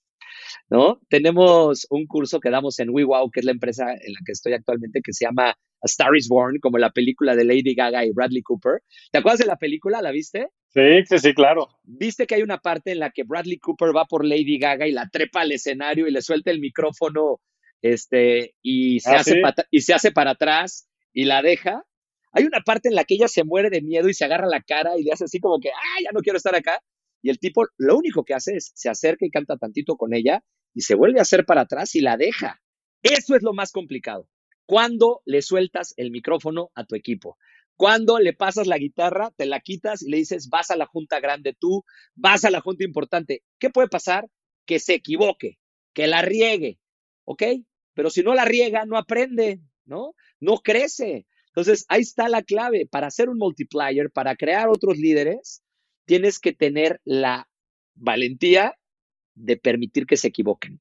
[0.68, 1.00] ¿No?
[1.08, 4.52] Tenemos un curso que damos en WeWow, que es la empresa en la que estoy
[4.52, 8.12] actualmente, que se llama A Star is Born, como la película de Lady Gaga y
[8.12, 8.82] Bradley Cooper.
[9.10, 10.02] ¿Te acuerdas de la película?
[10.02, 10.48] ¿La viste?
[10.68, 11.68] Sí, sí, sí, claro.
[11.82, 14.92] Viste que hay una parte en la que Bradley Cooper va por Lady Gaga y
[14.92, 17.40] la trepa al escenario y le suelta el micrófono
[17.82, 21.84] este, y, se ah, hace y se hace para atrás y la deja.
[22.32, 24.62] Hay una parte en la que ella se muere de miedo y se agarra la
[24.62, 26.80] cara y le hace así como que, ah, ya no quiero estar acá.
[27.22, 30.42] Y el tipo lo único que hace es se acerca y canta tantito con ella
[30.74, 32.60] y se vuelve a hacer para atrás y la deja.
[33.02, 34.28] Eso es lo más complicado.
[34.66, 37.36] Cuando le sueltas el micrófono a tu equipo.
[37.76, 41.18] Cuando le pasas la guitarra, te la quitas y le dices, vas a la junta
[41.18, 41.82] grande tú,
[42.14, 43.42] vas a la junta importante.
[43.58, 44.28] ¿Qué puede pasar?
[44.66, 45.58] Que se equivoque,
[45.94, 46.78] que la riegue,
[47.24, 47.42] ¿ok?
[47.94, 50.14] Pero si no la riega, no aprende, ¿no?
[50.40, 51.26] No crece.
[51.46, 52.86] Entonces, ahí está la clave.
[52.86, 55.62] Para ser un multiplier, para crear otros líderes,
[56.10, 57.48] tienes que tener la
[57.94, 58.76] valentía
[59.36, 60.80] de permitir que se equivoquen.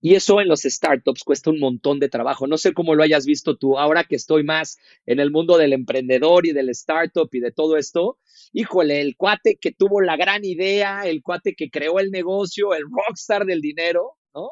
[0.00, 2.48] Y eso en los startups cuesta un montón de trabajo.
[2.48, 4.76] No sé cómo lo hayas visto tú, ahora que estoy más
[5.06, 8.18] en el mundo del emprendedor y del startup y de todo esto.
[8.52, 12.82] Híjole, el cuate que tuvo la gran idea, el cuate que creó el negocio, el
[12.90, 14.48] rockstar del dinero, ¿no?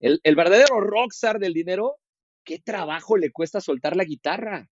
[0.00, 1.94] El, el verdadero rockstar del dinero,
[2.42, 4.68] ¿qué trabajo le cuesta soltar la guitarra?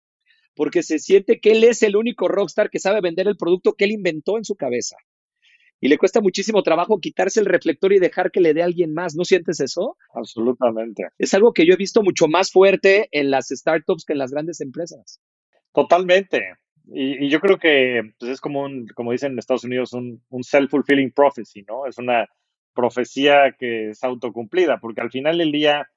[0.55, 3.85] Porque se siente que él es el único rockstar que sabe vender el producto que
[3.85, 4.97] él inventó en su cabeza
[5.83, 8.95] y le cuesta muchísimo trabajo quitarse el reflector y dejar que le dé a alguien
[8.95, 9.17] más.
[9.17, 9.97] ¿No sientes eso?
[10.15, 11.09] Absolutamente.
[11.19, 14.31] Es algo que yo he visto mucho más fuerte en las startups que en las
[14.31, 15.21] grandes empresas.
[15.75, 16.53] Totalmente.
[16.87, 20.45] Y, yo creo que pues, es como, un, como dicen en Estados Unidos, un, un
[20.45, 21.87] self-fulfilling prophecy, ¿no?
[21.87, 22.29] Es una
[22.75, 25.89] profecía que es autocumplida, porque al final del día,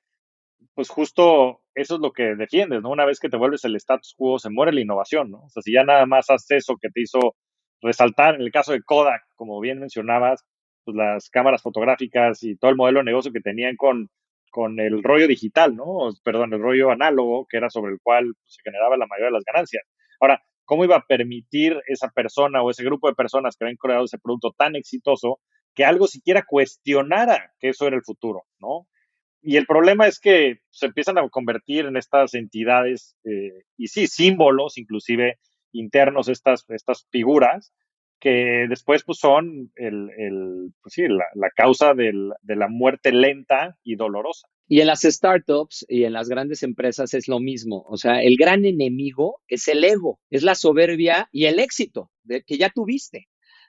[0.74, 2.90] pues justo eso es lo que defiendes, ¿no?
[2.90, 5.44] Una vez que te vuelves el status quo, se muere la innovación, ¿no?
[5.46, 7.36] O sea, si ya nada más haces eso que te hizo
[7.82, 10.44] resaltar en el caso de Kodak, como bien mencionabas,
[10.86, 14.10] pues las cámaras fotográficas y todo el modelo de negocio que tenían con,
[14.52, 16.12] con el rollo digital, ¿no?
[16.24, 19.34] Perdón, el rollo análogo, que era sobre el cual pues, se generaba la mayoría de
[19.34, 19.84] las ganancias.
[20.20, 24.06] Ahora, ¿cómo iba a permitir esa persona o ese grupo de personas que habían creado
[24.06, 25.40] ese producto tan exitoso
[25.74, 28.88] que algo siquiera cuestionara que eso era el futuro, ¿no?
[29.48, 34.08] Y el problema es que se empiezan a convertir en estas entidades, eh, y sí,
[34.08, 35.38] símbolos inclusive
[35.72, 37.72] internos estas, estas figuras
[38.20, 43.12] que después pues, son el, el pues, sí, la, la, causa del, de la muerte
[43.12, 44.48] lenta y dolorosa.
[44.68, 47.86] Y en las startups y en las grandes empresas es lo mismo.
[47.88, 52.58] O sea, el gran enemigo es el ego, es la soberbia y el éxito que
[52.58, 53.28] ya tuviste.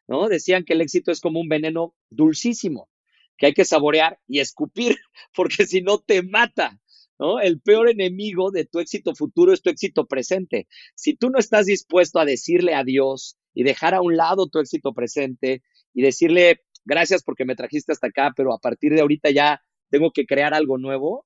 [0.08, 0.28] ¿no?
[0.28, 2.88] Decían que el éxito es como un veneno dulcísimo,
[3.36, 4.96] que hay que saborear y escupir,
[5.34, 6.80] porque si no te mata.
[7.18, 7.40] ¿no?
[7.40, 10.68] El peor enemigo de tu éxito futuro es tu éxito presente.
[10.94, 14.92] Si tú no estás dispuesto a decirle adiós y dejar a un lado tu éxito
[14.92, 15.62] presente
[15.94, 20.10] y decirle, gracias porque me trajiste hasta acá, pero a partir de ahorita ya tengo
[20.10, 21.24] que crear algo nuevo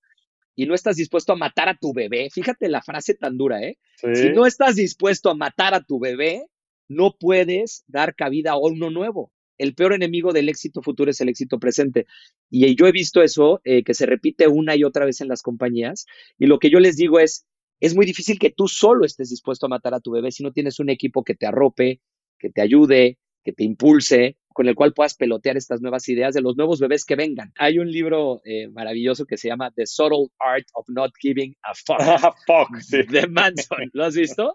[0.54, 3.78] y no estás dispuesto a matar a tu bebé, fíjate la frase tan dura, ¿eh?
[4.14, 6.46] Si no estás dispuesto a matar a tu bebé,
[6.88, 9.32] no puedes dar cabida a uno nuevo.
[9.61, 12.06] El peor enemigo del éxito futuro es el éxito presente.
[12.48, 15.42] Y yo he visto eso eh, que se repite una y otra vez en las
[15.42, 16.06] compañías.
[16.38, 17.46] Y lo que yo les digo es,
[17.78, 20.52] es muy difícil que tú solo estés dispuesto a matar a tu bebé si no
[20.52, 22.00] tienes un equipo que te arrope,
[22.38, 26.43] que te ayude, que te impulse, con el cual puedas pelotear estas nuevas ideas de
[26.43, 27.53] los nuevos bebés que vengan.
[27.57, 31.74] Hay un libro eh, maravilloso que se llama The Subtle Art of Not Giving a
[31.74, 32.70] Fuck,
[33.11, 33.91] de Manson.
[33.93, 34.53] ¿Lo has visto?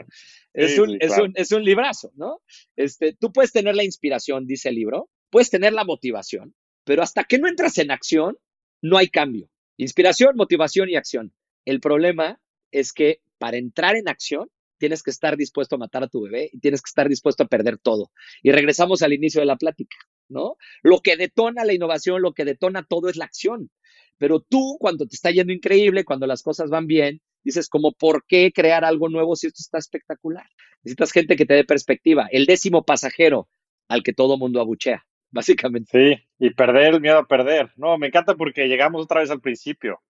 [0.53, 2.41] Es, un, es, un, es un librazo, ¿no?
[2.75, 7.23] Este, tú puedes tener la inspiración, dice el libro, puedes tener la motivación, pero hasta
[7.23, 8.37] que no entras en acción,
[8.81, 9.49] no hay cambio.
[9.77, 11.33] Inspiración, motivación y acción.
[11.65, 12.39] El problema
[12.71, 16.49] es que para entrar en acción tienes que estar dispuesto a matar a tu bebé
[16.51, 18.11] y tienes que estar dispuesto a perder todo.
[18.41, 19.97] Y regresamos al inicio de la plática,
[20.29, 20.57] ¿no?
[20.83, 23.69] Lo que detona la innovación, lo que detona todo es la acción.
[24.17, 28.25] Pero tú, cuando te está yendo increíble, cuando las cosas van bien, dices como, ¿por
[28.25, 30.45] qué crear algo nuevo si esto está espectacular?
[30.83, 32.27] Necesitas gente que te dé perspectiva.
[32.31, 33.49] El décimo pasajero
[33.87, 35.91] al que todo mundo abuchea, básicamente.
[35.91, 37.71] Sí, y perder el miedo a perder.
[37.75, 40.01] No, me encanta porque llegamos otra vez al principio.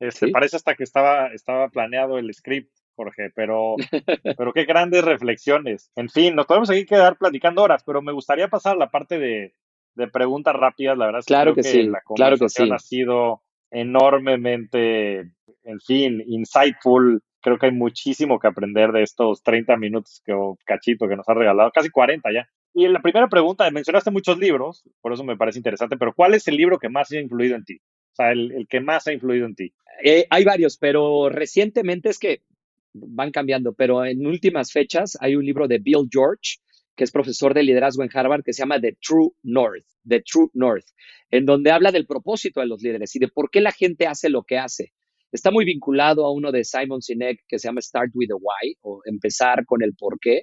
[0.00, 2.70] Este, Parece hasta que estaba, estaba planeado el script.
[2.94, 3.76] Jorge, pero,
[4.36, 5.90] pero qué grandes reflexiones.
[5.96, 9.18] En fin, nos podemos seguir quedar platicando horas, pero me gustaría pasar a la parte
[9.18, 9.52] de,
[10.12, 10.96] preguntas rápidas.
[10.98, 15.20] La verdad es claro que, sí, la conversación ha sido enormemente,
[15.64, 17.22] en fin, insightful.
[17.40, 20.32] Creo que hay muchísimo que aprender de estos 30 minutos que
[20.64, 22.48] cachito que nos ha regalado, casi 40 ya.
[22.72, 26.34] Y en la primera pregunta, mencionaste muchos libros, por eso me parece interesante, pero ¿cuál
[26.34, 27.76] es el libro que más ha influido en ti?
[27.76, 29.72] O sea, el, que más ha influido en ti.
[30.02, 32.42] Eh, hay varios, pero recientemente es que
[32.94, 36.58] van cambiando, pero en últimas fechas hay un libro de Bill George,
[36.96, 40.48] que es profesor de liderazgo en Harvard, que se llama The True North, The True
[40.54, 40.86] North,
[41.30, 44.30] en donde habla del propósito de los líderes y de por qué la gente hace
[44.30, 44.92] lo que hace.
[45.32, 48.76] Está muy vinculado a uno de Simon Sinek que se llama Start with the Why
[48.82, 50.42] o empezar con el por qué,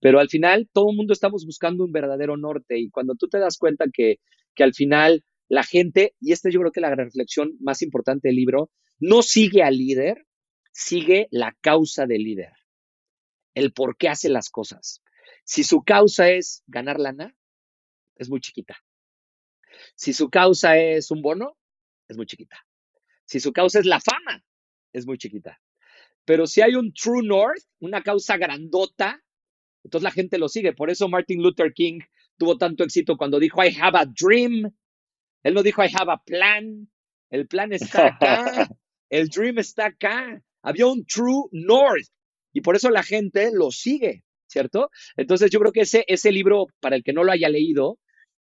[0.00, 3.38] pero al final todo el mundo estamos buscando un verdadero norte y cuando tú te
[3.38, 4.16] das cuenta que,
[4.56, 8.28] que al final la gente, y esta yo creo que es la reflexión más importante
[8.28, 10.24] del libro, no sigue al líder,
[10.72, 12.52] sigue la causa del líder,
[13.54, 15.02] el por qué hace las cosas.
[15.44, 17.34] Si su causa es ganar lana,
[18.16, 18.76] es muy chiquita.
[19.94, 21.56] Si su causa es un bono,
[22.08, 22.64] es muy chiquita.
[23.24, 24.44] Si su causa es la fama,
[24.92, 25.60] es muy chiquita.
[26.24, 29.22] Pero si hay un True North, una causa grandota,
[29.84, 30.72] entonces la gente lo sigue.
[30.72, 32.00] Por eso Martin Luther King
[32.36, 34.70] tuvo tanto éxito cuando dijo, I have a dream.
[35.42, 36.88] Él no dijo, I have a plan.
[37.30, 38.68] El plan está acá.
[39.10, 40.42] El dream está acá.
[40.62, 42.08] Había un True North
[42.52, 44.90] y por eso la gente lo sigue, ¿cierto?
[45.16, 47.98] Entonces yo creo que ese, ese libro, para el que no lo haya leído,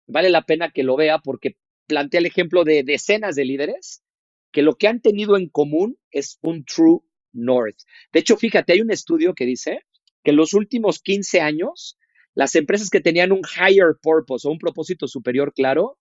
[0.07, 1.55] vale la pena que lo vea porque
[1.87, 4.03] plantea el ejemplo de decenas de líderes
[4.51, 6.99] que lo que han tenido en común es un True
[7.33, 7.77] North.
[8.11, 9.81] De hecho, fíjate, hay un estudio que dice
[10.23, 11.97] que en los últimos 15 años,
[12.33, 15.97] las empresas que tenían un higher purpose o un propósito superior claro,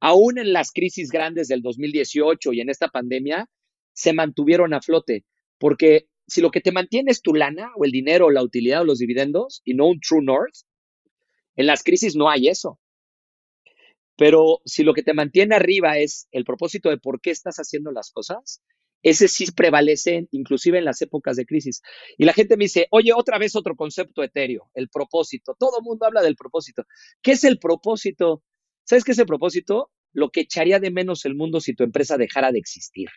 [0.00, 3.48] aún en las crisis grandes del 2018 y en esta pandemia,
[3.92, 5.24] se mantuvieron a flote.
[5.58, 8.82] Porque si lo que te mantiene es tu lana o el dinero o la utilidad
[8.82, 10.54] o los dividendos y no un true north,
[11.56, 12.78] en las crisis no hay eso.
[14.16, 17.92] Pero si lo que te mantiene arriba es el propósito de por qué estás haciendo
[17.92, 18.62] las cosas,
[19.02, 21.82] ese sí prevalece inclusive en las épocas de crisis.
[22.18, 25.56] Y la gente me dice, oye, otra vez otro concepto etéreo, el propósito.
[25.58, 26.84] Todo el mundo habla del propósito.
[27.22, 28.42] ¿Qué es el propósito?
[28.84, 29.92] ¿Sabes qué es el propósito?
[30.12, 33.08] Lo que echaría de menos el mundo si tu empresa dejara de existir.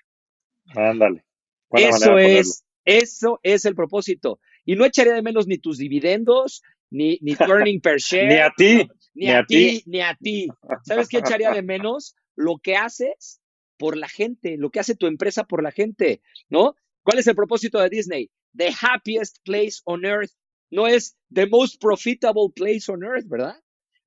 [0.75, 1.25] Ándale
[1.73, 4.39] eso es, eso es el propósito.
[4.65, 8.27] Y no echaría de menos ni tus dividendos, ni, ni earning per share.
[8.27, 8.87] ni a ti.
[9.13, 10.47] Ni, a, ti, ni a ti.
[10.85, 12.15] ¿Sabes qué echaría de menos?
[12.35, 13.41] Lo que haces
[13.77, 16.75] por la gente, lo que hace tu empresa por la gente, ¿no?
[17.03, 18.29] ¿Cuál es el propósito de Disney?
[18.55, 20.31] The happiest place on earth.
[20.69, 23.55] No es the most profitable place on earth, ¿verdad?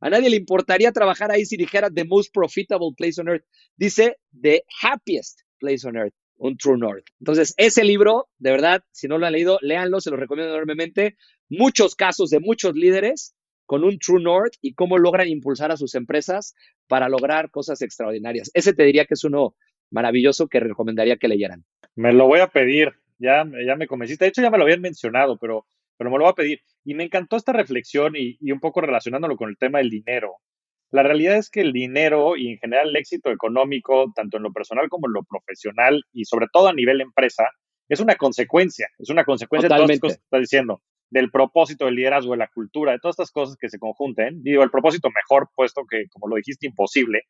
[0.01, 3.45] A nadie le importaría trabajar ahí si dijera the most profitable place on earth.
[3.77, 7.07] Dice the happiest place on earth un True North.
[7.21, 11.17] Entonces, ese libro, de verdad, si no lo han leído, léanlo, se lo recomiendo enormemente.
[11.49, 13.35] Muchos casos de muchos líderes
[13.67, 16.55] con un True North y cómo logran impulsar a sus empresas
[16.87, 18.51] para lograr cosas extraordinarias.
[18.55, 19.55] Ese te diría que es uno
[19.91, 21.65] maravilloso que recomendaría que leyeran.
[21.95, 24.25] Me lo voy a pedir, ya, ya me convenciste.
[24.25, 25.67] De hecho, ya me lo habían mencionado, pero,
[25.97, 26.61] pero me lo voy a pedir.
[26.85, 30.39] Y me encantó esta reflexión y, y un poco relacionándolo con el tema del dinero.
[30.95, 34.53] La realidad es que el dinero y en general el éxito económico, tanto en lo
[34.53, 37.51] personal como en lo profesional y sobre todo a nivel empresa,
[37.89, 40.83] es una consecuencia, es una consecuencia de todas las cosas que estás diciendo.
[41.11, 44.41] del propósito, del liderazgo, de la cultura, de todas estas cosas que se conjunten.
[44.45, 47.23] Digo, el propósito mejor, puesto que, como lo dijiste, imposible.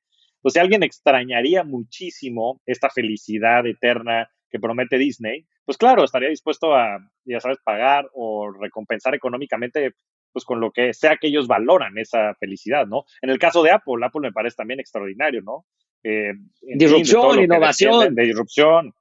[0.42, 6.76] Pues si alguien extrañaría muchísimo esta felicidad eterna que promete Disney, pues claro, estaría dispuesto
[6.76, 9.96] a, ya sabes, pagar o recompensar económicamente
[10.32, 13.02] pues con lo que sea que ellos valoran esa felicidad, ¿no?
[13.20, 15.66] En el caso de Apple, Apple me parece también extraordinario, ¿no?
[16.04, 18.14] Eh, disrupción, innovación.
[18.14, 18.94] de disrupción.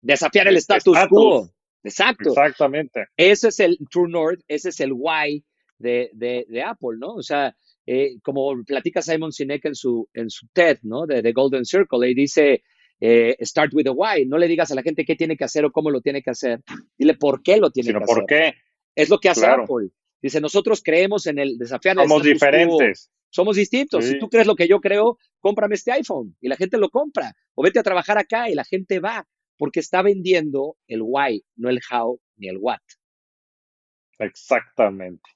[0.00, 1.48] Desafiar el status, quo.
[1.84, 2.30] Exacto.
[2.30, 3.06] Exactamente.
[3.16, 5.44] Ese es el True North, ese es el why
[5.78, 7.14] de, de, Apple, ¿no?
[7.14, 7.54] O sea,
[7.86, 11.06] eh, como platica Simon Sinek en su, en su TED, ¿no?
[11.06, 12.64] De The Golden Circle, y dice,
[13.04, 14.24] eh, start with the why.
[14.26, 16.30] No le digas a la gente qué tiene que hacer o cómo lo tiene que
[16.30, 16.60] hacer.
[16.96, 18.06] Dile por qué lo tiene que hacer.
[18.06, 18.54] por qué.
[18.94, 19.88] Es lo que hace Apple.
[20.22, 21.96] Dice, nosotros creemos en el desafiar.
[21.96, 23.10] Somos diferentes.
[23.28, 24.04] Somos distintos.
[24.04, 26.36] Si tú crees lo que yo creo, cómprame este iPhone.
[26.40, 27.34] Y la gente lo compra.
[27.54, 29.26] O vete a trabajar acá y la gente va.
[29.58, 32.78] Porque está vendiendo el why, no el how ni el what.
[34.20, 35.28] Exactamente.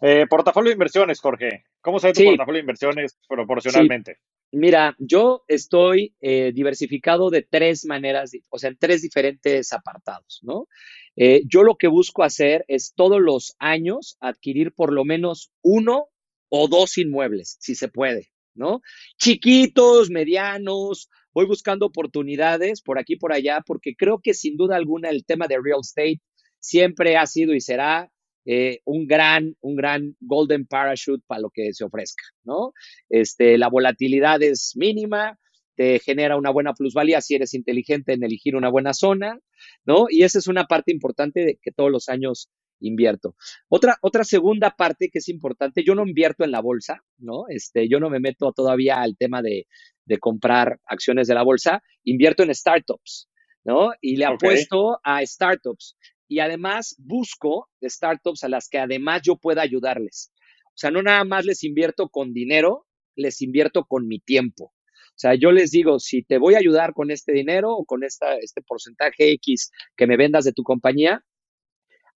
[0.00, 1.64] Eh, portafolio de inversiones, Jorge.
[1.82, 4.18] ¿Cómo se ve tu portafolio de inversiones proporcionalmente?
[4.54, 10.68] Mira, yo estoy eh, diversificado de tres maneras, o sea, en tres diferentes apartados, ¿no?
[11.16, 16.08] Eh, yo lo que busco hacer es todos los años adquirir por lo menos uno
[16.50, 18.82] o dos inmuebles, si se puede, ¿no?
[19.16, 25.08] Chiquitos, medianos, voy buscando oportunidades por aquí, por allá, porque creo que sin duda alguna
[25.08, 26.20] el tema de real estate
[26.58, 28.11] siempre ha sido y será
[28.44, 32.72] eh, un gran, un gran golden parachute para lo que se ofrezca, ¿no?
[33.08, 35.38] Este, la volatilidad es mínima,
[35.76, 39.38] te genera una buena plusvalía si eres inteligente en elegir una buena zona,
[39.84, 40.06] ¿no?
[40.10, 43.36] Y esa es una parte importante de que todos los años invierto.
[43.68, 47.44] Otra, otra segunda parte que es importante, yo no invierto en la bolsa, ¿no?
[47.48, 49.66] Este, yo no me meto todavía al tema de,
[50.04, 53.28] de comprar acciones de la bolsa, invierto en startups,
[53.64, 53.92] ¿no?
[54.00, 55.96] Y le apuesto a startups
[56.28, 60.32] y además busco startups a las que además yo pueda ayudarles.
[60.68, 64.72] O sea, no nada más les invierto con dinero, les invierto con mi tiempo.
[65.12, 68.02] O sea, yo les digo, si te voy a ayudar con este dinero o con
[68.02, 71.22] esta, este porcentaje X que me vendas de tu compañía,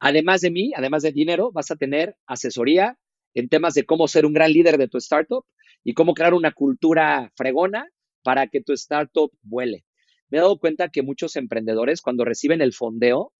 [0.00, 2.98] además de mí, además de dinero, vas a tener asesoría
[3.34, 5.44] en temas de cómo ser un gran líder de tu startup
[5.84, 7.86] y cómo crear una cultura fregona
[8.22, 9.84] para que tu startup vuele.
[10.30, 13.32] Me he dado cuenta que muchos emprendedores cuando reciben el fondeo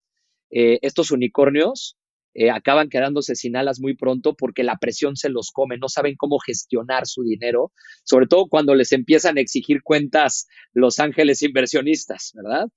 [0.51, 1.97] eh, estos unicornios
[2.39, 6.17] eh, acaban quedándose sin alas muy pronto porque la presión se los come, no saben
[6.17, 7.73] cómo gestionar su dinero,
[8.05, 12.69] sobre todo cuando les empiezan a exigir cuentas los ángeles inversionistas, ¿verdad?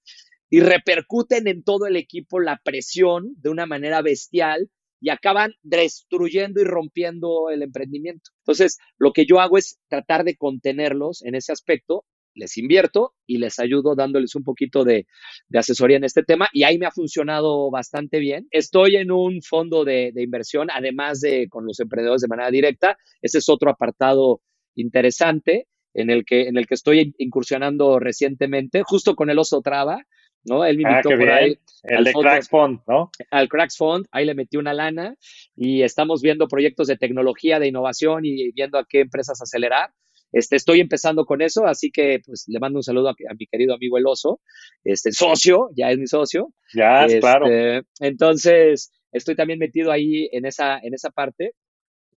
[0.50, 4.70] Y repercuten en todo el equipo la presión de una manera bestial
[5.02, 8.32] y acaban destruyendo y rompiendo el emprendimiento.
[8.44, 12.06] Entonces, lo que yo hago es tratar de contenerlos en ese aspecto
[12.36, 15.06] les invierto y les ayudo dándoles un poquito de,
[15.54, 18.48] asesoría en este tema y ahí me ha funcionado bastante bien.
[18.52, 22.98] Estoy en un fondo de, inversión, además de con los emprendedores de manera directa.
[23.22, 24.42] Ese es otro apartado
[24.76, 30.06] interesante en el que, en el que estoy incursionando recientemente, justo con el oso traba.
[30.46, 30.64] ¿no?
[30.64, 31.58] Él me ah, invitó por ahí.
[31.84, 33.12] El de Cracks Fund, ¿no?
[33.32, 35.16] Al Cracks Fund, ahí le metí una lana
[35.56, 39.92] y estamos viendo proyectos de tecnología, de innovación y viendo a qué empresas acelerar.
[40.32, 43.74] Este, estoy empezando con eso, así que pues le mando un saludo a, mi querido
[43.74, 44.42] amigo El Oso,
[44.84, 46.54] este, socio, ya es mi socio.
[46.74, 47.48] Ya, claro.
[47.48, 51.54] Este, entonces, estoy también metido ahí en esa, en esa parte,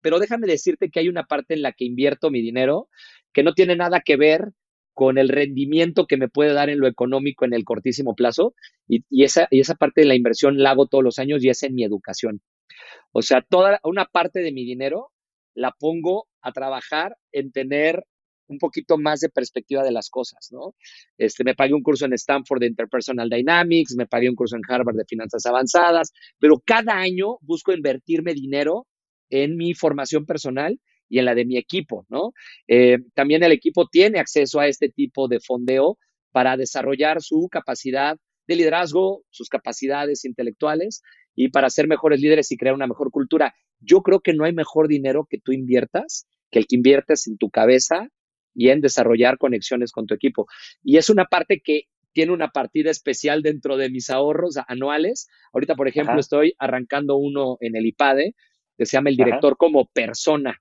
[0.01, 2.89] pero déjame decirte que hay una parte en la que invierto mi dinero
[3.33, 4.51] que no tiene nada que ver
[4.93, 8.55] con el rendimiento que me puede dar en lo económico en el cortísimo plazo
[8.87, 11.49] y, y, esa, y esa parte de la inversión la hago todos los años y
[11.49, 12.41] es en mi educación.
[13.13, 15.11] O sea, toda una parte de mi dinero
[15.53, 18.05] la pongo a trabajar en tener
[18.51, 20.75] un poquito más de perspectiva de las cosas, ¿no?
[21.17, 24.61] Este, me pagué un curso en Stanford de Interpersonal Dynamics, me pagué un curso en
[24.67, 28.87] Harvard de Finanzas Avanzadas, pero cada año busco invertirme dinero
[29.29, 32.33] en mi formación personal y en la de mi equipo, ¿no?
[32.67, 35.97] Eh, también el equipo tiene acceso a este tipo de fondeo
[36.31, 41.01] para desarrollar su capacidad de liderazgo, sus capacidades intelectuales
[41.35, 43.53] y para ser mejores líderes y crear una mejor cultura.
[43.81, 47.37] Yo creo que no hay mejor dinero que tú inviertas que el que inviertes en
[47.37, 48.09] tu cabeza
[48.53, 50.45] y en desarrollar conexiones con tu equipo.
[50.83, 55.29] Y es una parte que tiene una partida especial dentro de mis ahorros anuales.
[55.53, 58.35] Ahorita, por ejemplo, estoy arrancando uno en el IPADE
[58.77, 60.57] que se llama el director como persona,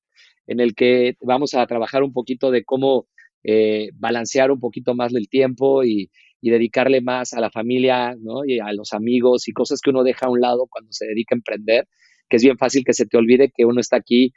[0.46, 3.08] en el que vamos a trabajar un poquito de cómo
[3.42, 6.10] eh, balancear un poquito más el tiempo y,
[6.40, 8.44] y dedicarle más a la familia ¿no?
[8.44, 11.34] y a los amigos y cosas que uno deja a un lado cuando se dedica
[11.34, 11.88] a emprender,
[12.30, 14.32] que es bien fácil que se te olvide que uno está aquí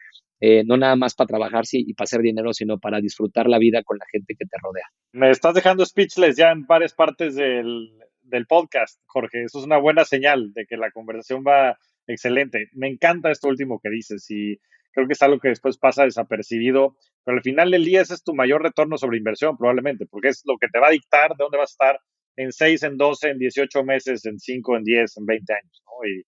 [0.45, 3.81] eh, no nada más para trabajar y para hacer dinero, sino para disfrutar la vida
[3.81, 4.83] con la gente que te rodea.
[5.13, 9.45] Me estás dejando speechless ya en varias partes del, del podcast, Jorge.
[9.45, 11.77] Eso es una buena señal de que la conversación va,
[12.07, 12.67] excelente.
[12.73, 14.59] Me encanta esto último que dices y
[14.91, 18.23] creo que es algo que después pasa desapercibido, pero al final del día ese es
[18.23, 21.35] tu mayor retorno sobre inversión probablemente, porque es lo que te va a dictar de
[21.39, 21.99] dónde vas a estar
[22.35, 25.83] en 6, en 12, en 18 meses, en 5, en 10, en 20 años.
[25.85, 26.09] ¿no?
[26.09, 26.23] Y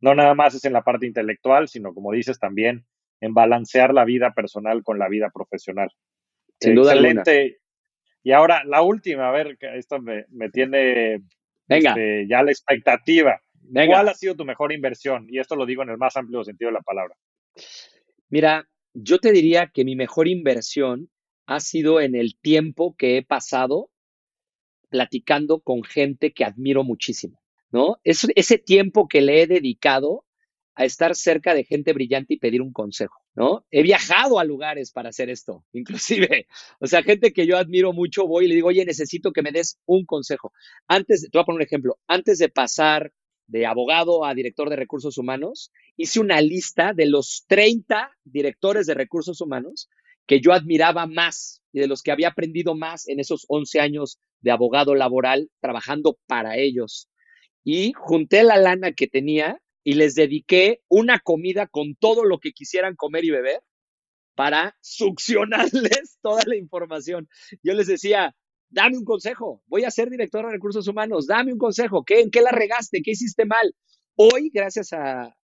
[0.00, 2.86] no nada más es en la parte intelectual, sino como dices también
[3.20, 5.90] en balancear la vida personal con la vida profesional.
[6.58, 7.58] Sin duda Excelente.
[8.22, 11.22] Y ahora la última, a ver, esto me, tiene
[11.68, 13.40] este, ya la expectativa.
[13.72, 15.26] ¿Cuál ha sido tu mejor inversión?
[15.30, 17.14] Y esto lo digo en el más amplio sentido de la palabra.
[18.28, 21.10] Mira, yo te diría que mi mejor inversión
[21.46, 23.90] ha sido en el tiempo que he pasado
[24.88, 27.39] platicando con gente que admiro muchísimo,
[27.70, 27.98] ¿no?
[28.04, 30.24] Es, ese tiempo que le he dedicado
[30.74, 33.66] a estar cerca de gente brillante y pedir un consejo, ¿no?
[33.70, 36.46] He viajado a lugares para hacer esto, inclusive.
[36.78, 39.52] O sea, gente que yo admiro mucho, voy y le digo, oye, necesito que me
[39.52, 40.52] des un consejo.
[40.86, 43.12] Antes, te voy a poner un ejemplo, antes de pasar
[43.46, 48.94] de abogado a director de recursos humanos, hice una lista de los 30 directores de
[48.94, 49.90] recursos humanos
[50.26, 54.20] que yo admiraba más y de los que había aprendido más en esos 11 años
[54.40, 57.08] de abogado laboral trabajando para ellos.
[57.64, 62.52] Y junté la lana que tenía y les dediqué una comida con todo lo que
[62.52, 63.60] quisieran comer y beber
[64.34, 67.28] para succionarles toda la información.
[67.62, 68.34] Yo les decía,
[68.70, 72.30] dame un consejo, voy a ser director de recursos humanos, dame un consejo, ¿qué, ¿en
[72.30, 73.02] qué la regaste?
[73.02, 73.74] ¿Qué hiciste mal?
[74.16, 75.34] Hoy, gracias a,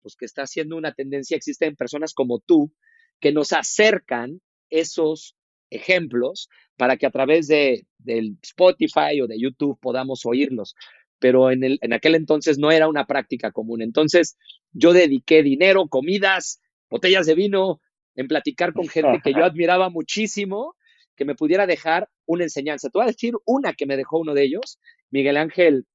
[0.00, 2.72] pues que está haciendo una tendencia, existen personas como tú
[3.20, 4.40] que nos acercan
[4.70, 5.36] esos
[5.70, 10.74] ejemplos para que a través de, del Spotify o de YouTube podamos oírlos
[11.18, 13.82] pero en, el, en aquel entonces no era una práctica común.
[13.82, 14.36] Entonces
[14.72, 16.60] yo dediqué dinero, comidas,
[16.90, 17.80] botellas de vino,
[18.14, 20.74] en platicar con gente que yo admiraba muchísimo,
[21.16, 22.88] que me pudiera dejar una enseñanza.
[22.88, 24.78] Te voy a decir una que me dejó uno de ellos,
[25.10, 25.86] Miguel Ángel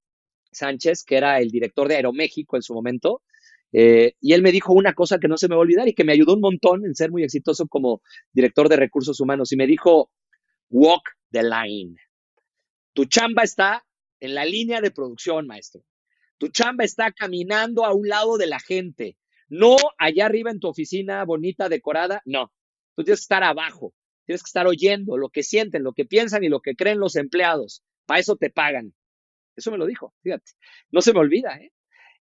[0.51, 3.21] Sánchez, que era el director de Aeroméxico en su momento.
[3.71, 5.93] Eh, y él me dijo una cosa que no se me va a olvidar y
[5.93, 8.01] que me ayudó un montón en ser muy exitoso como
[8.31, 9.51] director de recursos humanos.
[9.51, 10.11] Y me dijo,
[10.69, 11.95] walk the line.
[12.93, 13.83] Tu chamba está
[14.23, 15.83] en la línea de producción, maestro.
[16.37, 19.17] Tu chamba está caminando a un lado de la gente,
[19.49, 22.53] no allá arriba en tu oficina bonita, decorada, no.
[22.95, 23.93] Tú tienes que estar abajo,
[24.25, 27.17] tienes que estar oyendo lo que sienten, lo que piensan y lo que creen los
[27.17, 27.83] empleados.
[28.05, 28.93] Para eso te pagan.
[29.57, 30.53] Eso me lo dijo, fíjate.
[30.89, 31.73] No se me olvida, ¿eh?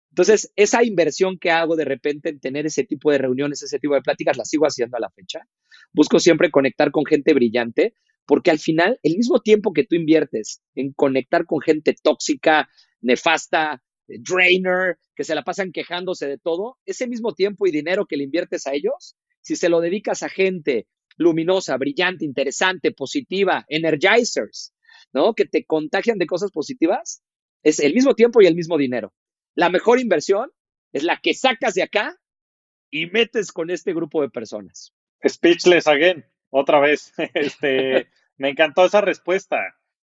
[0.09, 3.95] Entonces, esa inversión que hago de repente en tener ese tipo de reuniones, ese tipo
[3.95, 5.47] de pláticas, la sigo haciendo a la fecha.
[5.93, 7.95] Busco siempre conectar con gente brillante
[8.25, 12.69] porque al final, el mismo tiempo que tú inviertes en conectar con gente tóxica,
[13.01, 18.05] nefasta, eh, drainer, que se la pasan quejándose de todo, ese mismo tiempo y dinero
[18.05, 23.65] que le inviertes a ellos, si se lo dedicas a gente luminosa, brillante, interesante, positiva,
[23.67, 24.73] energizers,
[25.11, 25.33] ¿no?
[25.33, 27.21] Que te contagian de cosas positivas,
[27.61, 29.13] es el mismo tiempo y el mismo dinero.
[29.53, 30.49] La mejor inversión
[30.91, 32.17] es la que sacas de acá
[32.89, 34.93] y metes con este grupo de personas.
[35.25, 37.13] Speechless again otra vez.
[37.33, 39.57] Este, me encantó esa respuesta.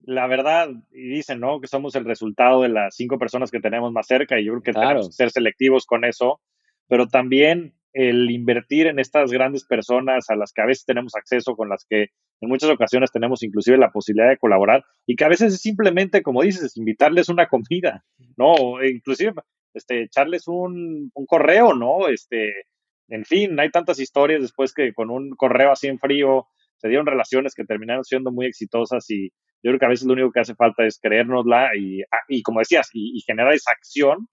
[0.01, 1.59] La verdad, y dicen, ¿no?
[1.59, 4.63] Que somos el resultado de las cinco personas que tenemos más cerca y yo creo
[4.63, 6.39] que tenemos que ser selectivos con eso,
[6.87, 11.55] pero también el invertir en estas grandes personas a las que a veces tenemos acceso,
[11.55, 15.29] con las que en muchas ocasiones tenemos inclusive la posibilidad de colaborar y que a
[15.29, 18.05] veces es simplemente, como dices, invitarles una comida,
[18.37, 18.81] ¿no?
[18.81, 19.33] Inclusive
[19.73, 22.07] este, echarles un, un correo, ¿no?
[22.07, 22.53] Este,
[23.09, 26.47] en fin, hay tantas historias después que con un correo así en frío
[26.77, 29.29] se dieron relaciones que terminaron siendo muy exitosas y
[29.61, 32.41] yo creo que a veces lo único que hace falta es creérnosla y, ah, y
[32.41, 34.27] como decías, y, generar esa acción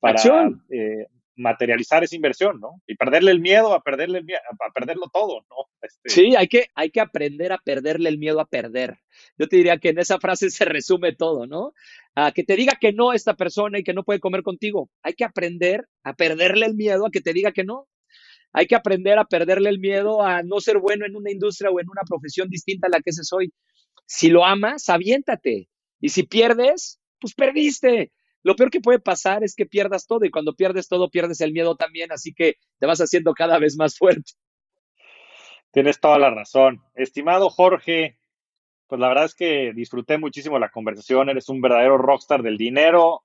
[0.00, 0.20] para
[0.70, 1.06] eh,
[1.36, 2.82] materializar esa inversión, ¿no?
[2.86, 5.56] Y perderle el miedo a perderle a perderlo todo, ¿no?
[5.80, 8.98] Este sí, hay que, hay que aprender a perderle el miedo a perder.
[9.38, 11.72] Yo te diría que en esa frase se resume todo, ¿no?
[12.14, 14.90] A que te diga que no esta persona y que no puede comer contigo.
[15.02, 17.88] Hay que aprender a perderle el miedo a que te diga que no.
[18.52, 21.80] Hay que aprender a perderle el miedo a no ser bueno en una industria o
[21.80, 23.52] en una profesión distinta a la que ese soy.
[24.06, 25.68] Si lo amas, aviéntate.
[26.00, 28.12] Y si pierdes, pues perdiste.
[28.42, 31.52] Lo peor que puede pasar es que pierdas todo y cuando pierdes todo pierdes el
[31.52, 34.32] miedo también, así que te vas haciendo cada vez más fuerte.
[35.70, 36.82] Tienes toda la razón.
[36.94, 38.18] Estimado Jorge,
[38.88, 41.30] pues la verdad es que disfruté muchísimo la conversación.
[41.30, 43.22] Eres un verdadero rockstar del dinero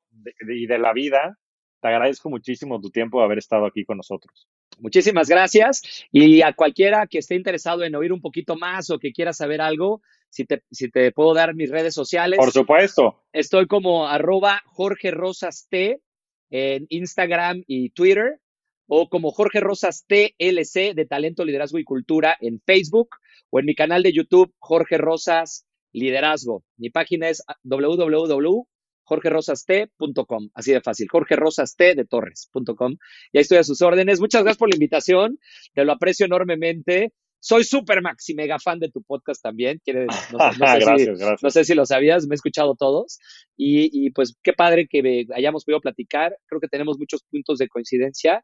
[0.48, 1.38] y de la vida.
[1.82, 4.48] Te agradezco muchísimo tu tiempo de haber estado aquí con nosotros.
[4.80, 5.82] Muchísimas gracias.
[6.12, 9.62] Y a cualquiera que esté interesado en oír un poquito más o que quiera saber
[9.62, 12.38] algo, si te, si te puedo dar mis redes sociales.
[12.38, 13.24] Por supuesto.
[13.34, 16.02] Estoy como arroba Jorge Rosas T
[16.50, 18.40] en Instagram y Twitter
[18.88, 23.10] o como Jorge Rosas TLC de Talento, Liderazgo y Cultura en Facebook
[23.50, 26.64] o en mi canal de YouTube Jorge Rosas Liderazgo.
[26.78, 28.68] Mi página es www
[29.08, 32.98] jorgerosaste.com, así de fácil, jorgerosaste de torres.com.
[33.32, 34.20] Y ahí estoy a sus órdenes.
[34.20, 35.40] Muchas gracias por la invitación,
[35.74, 37.14] te lo aprecio enormemente.
[37.40, 39.80] Soy súper maxi mega fan de tu podcast también.
[39.84, 40.08] Quiere,
[41.42, 43.20] no, sé, si, lo sabías, me he escuchado todos.
[43.56, 46.36] Y, pues qué padre que hayamos podido platicar.
[46.48, 48.44] Creo que tenemos muchos puntos de coincidencia.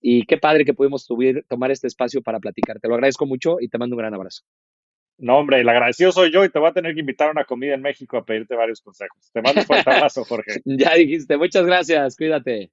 [0.00, 1.08] Y qué padre que pudimos
[1.48, 2.78] tomar este espacio para platicar.
[2.78, 4.42] Te lo agradezco mucho y te mando un gran abrazo.
[5.18, 7.44] No, hombre, el agradecido soy yo y te voy a tener que invitar a una
[7.44, 9.30] comida en México a pedirte varios consejos.
[9.32, 10.60] Te mando un fuerte abrazo, Jorge.
[10.64, 12.70] ya dijiste, muchas gracias, cuídate.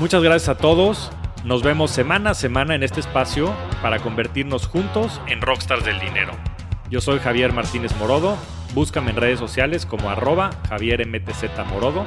[0.00, 1.12] Muchas gracias a todos.
[1.44, 6.32] Nos vemos semana a semana en este espacio para convertirnos juntos en rockstars del dinero.
[6.90, 8.36] Yo soy Javier Martínez Morodo.
[8.74, 12.04] Búscame en redes sociales como arroba Javier MTZ Morodo.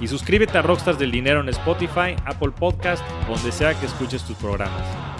[0.00, 4.36] Y suscríbete a Rockstars del Dinero en Spotify, Apple Podcast, donde sea que escuches tus
[4.38, 5.19] programas.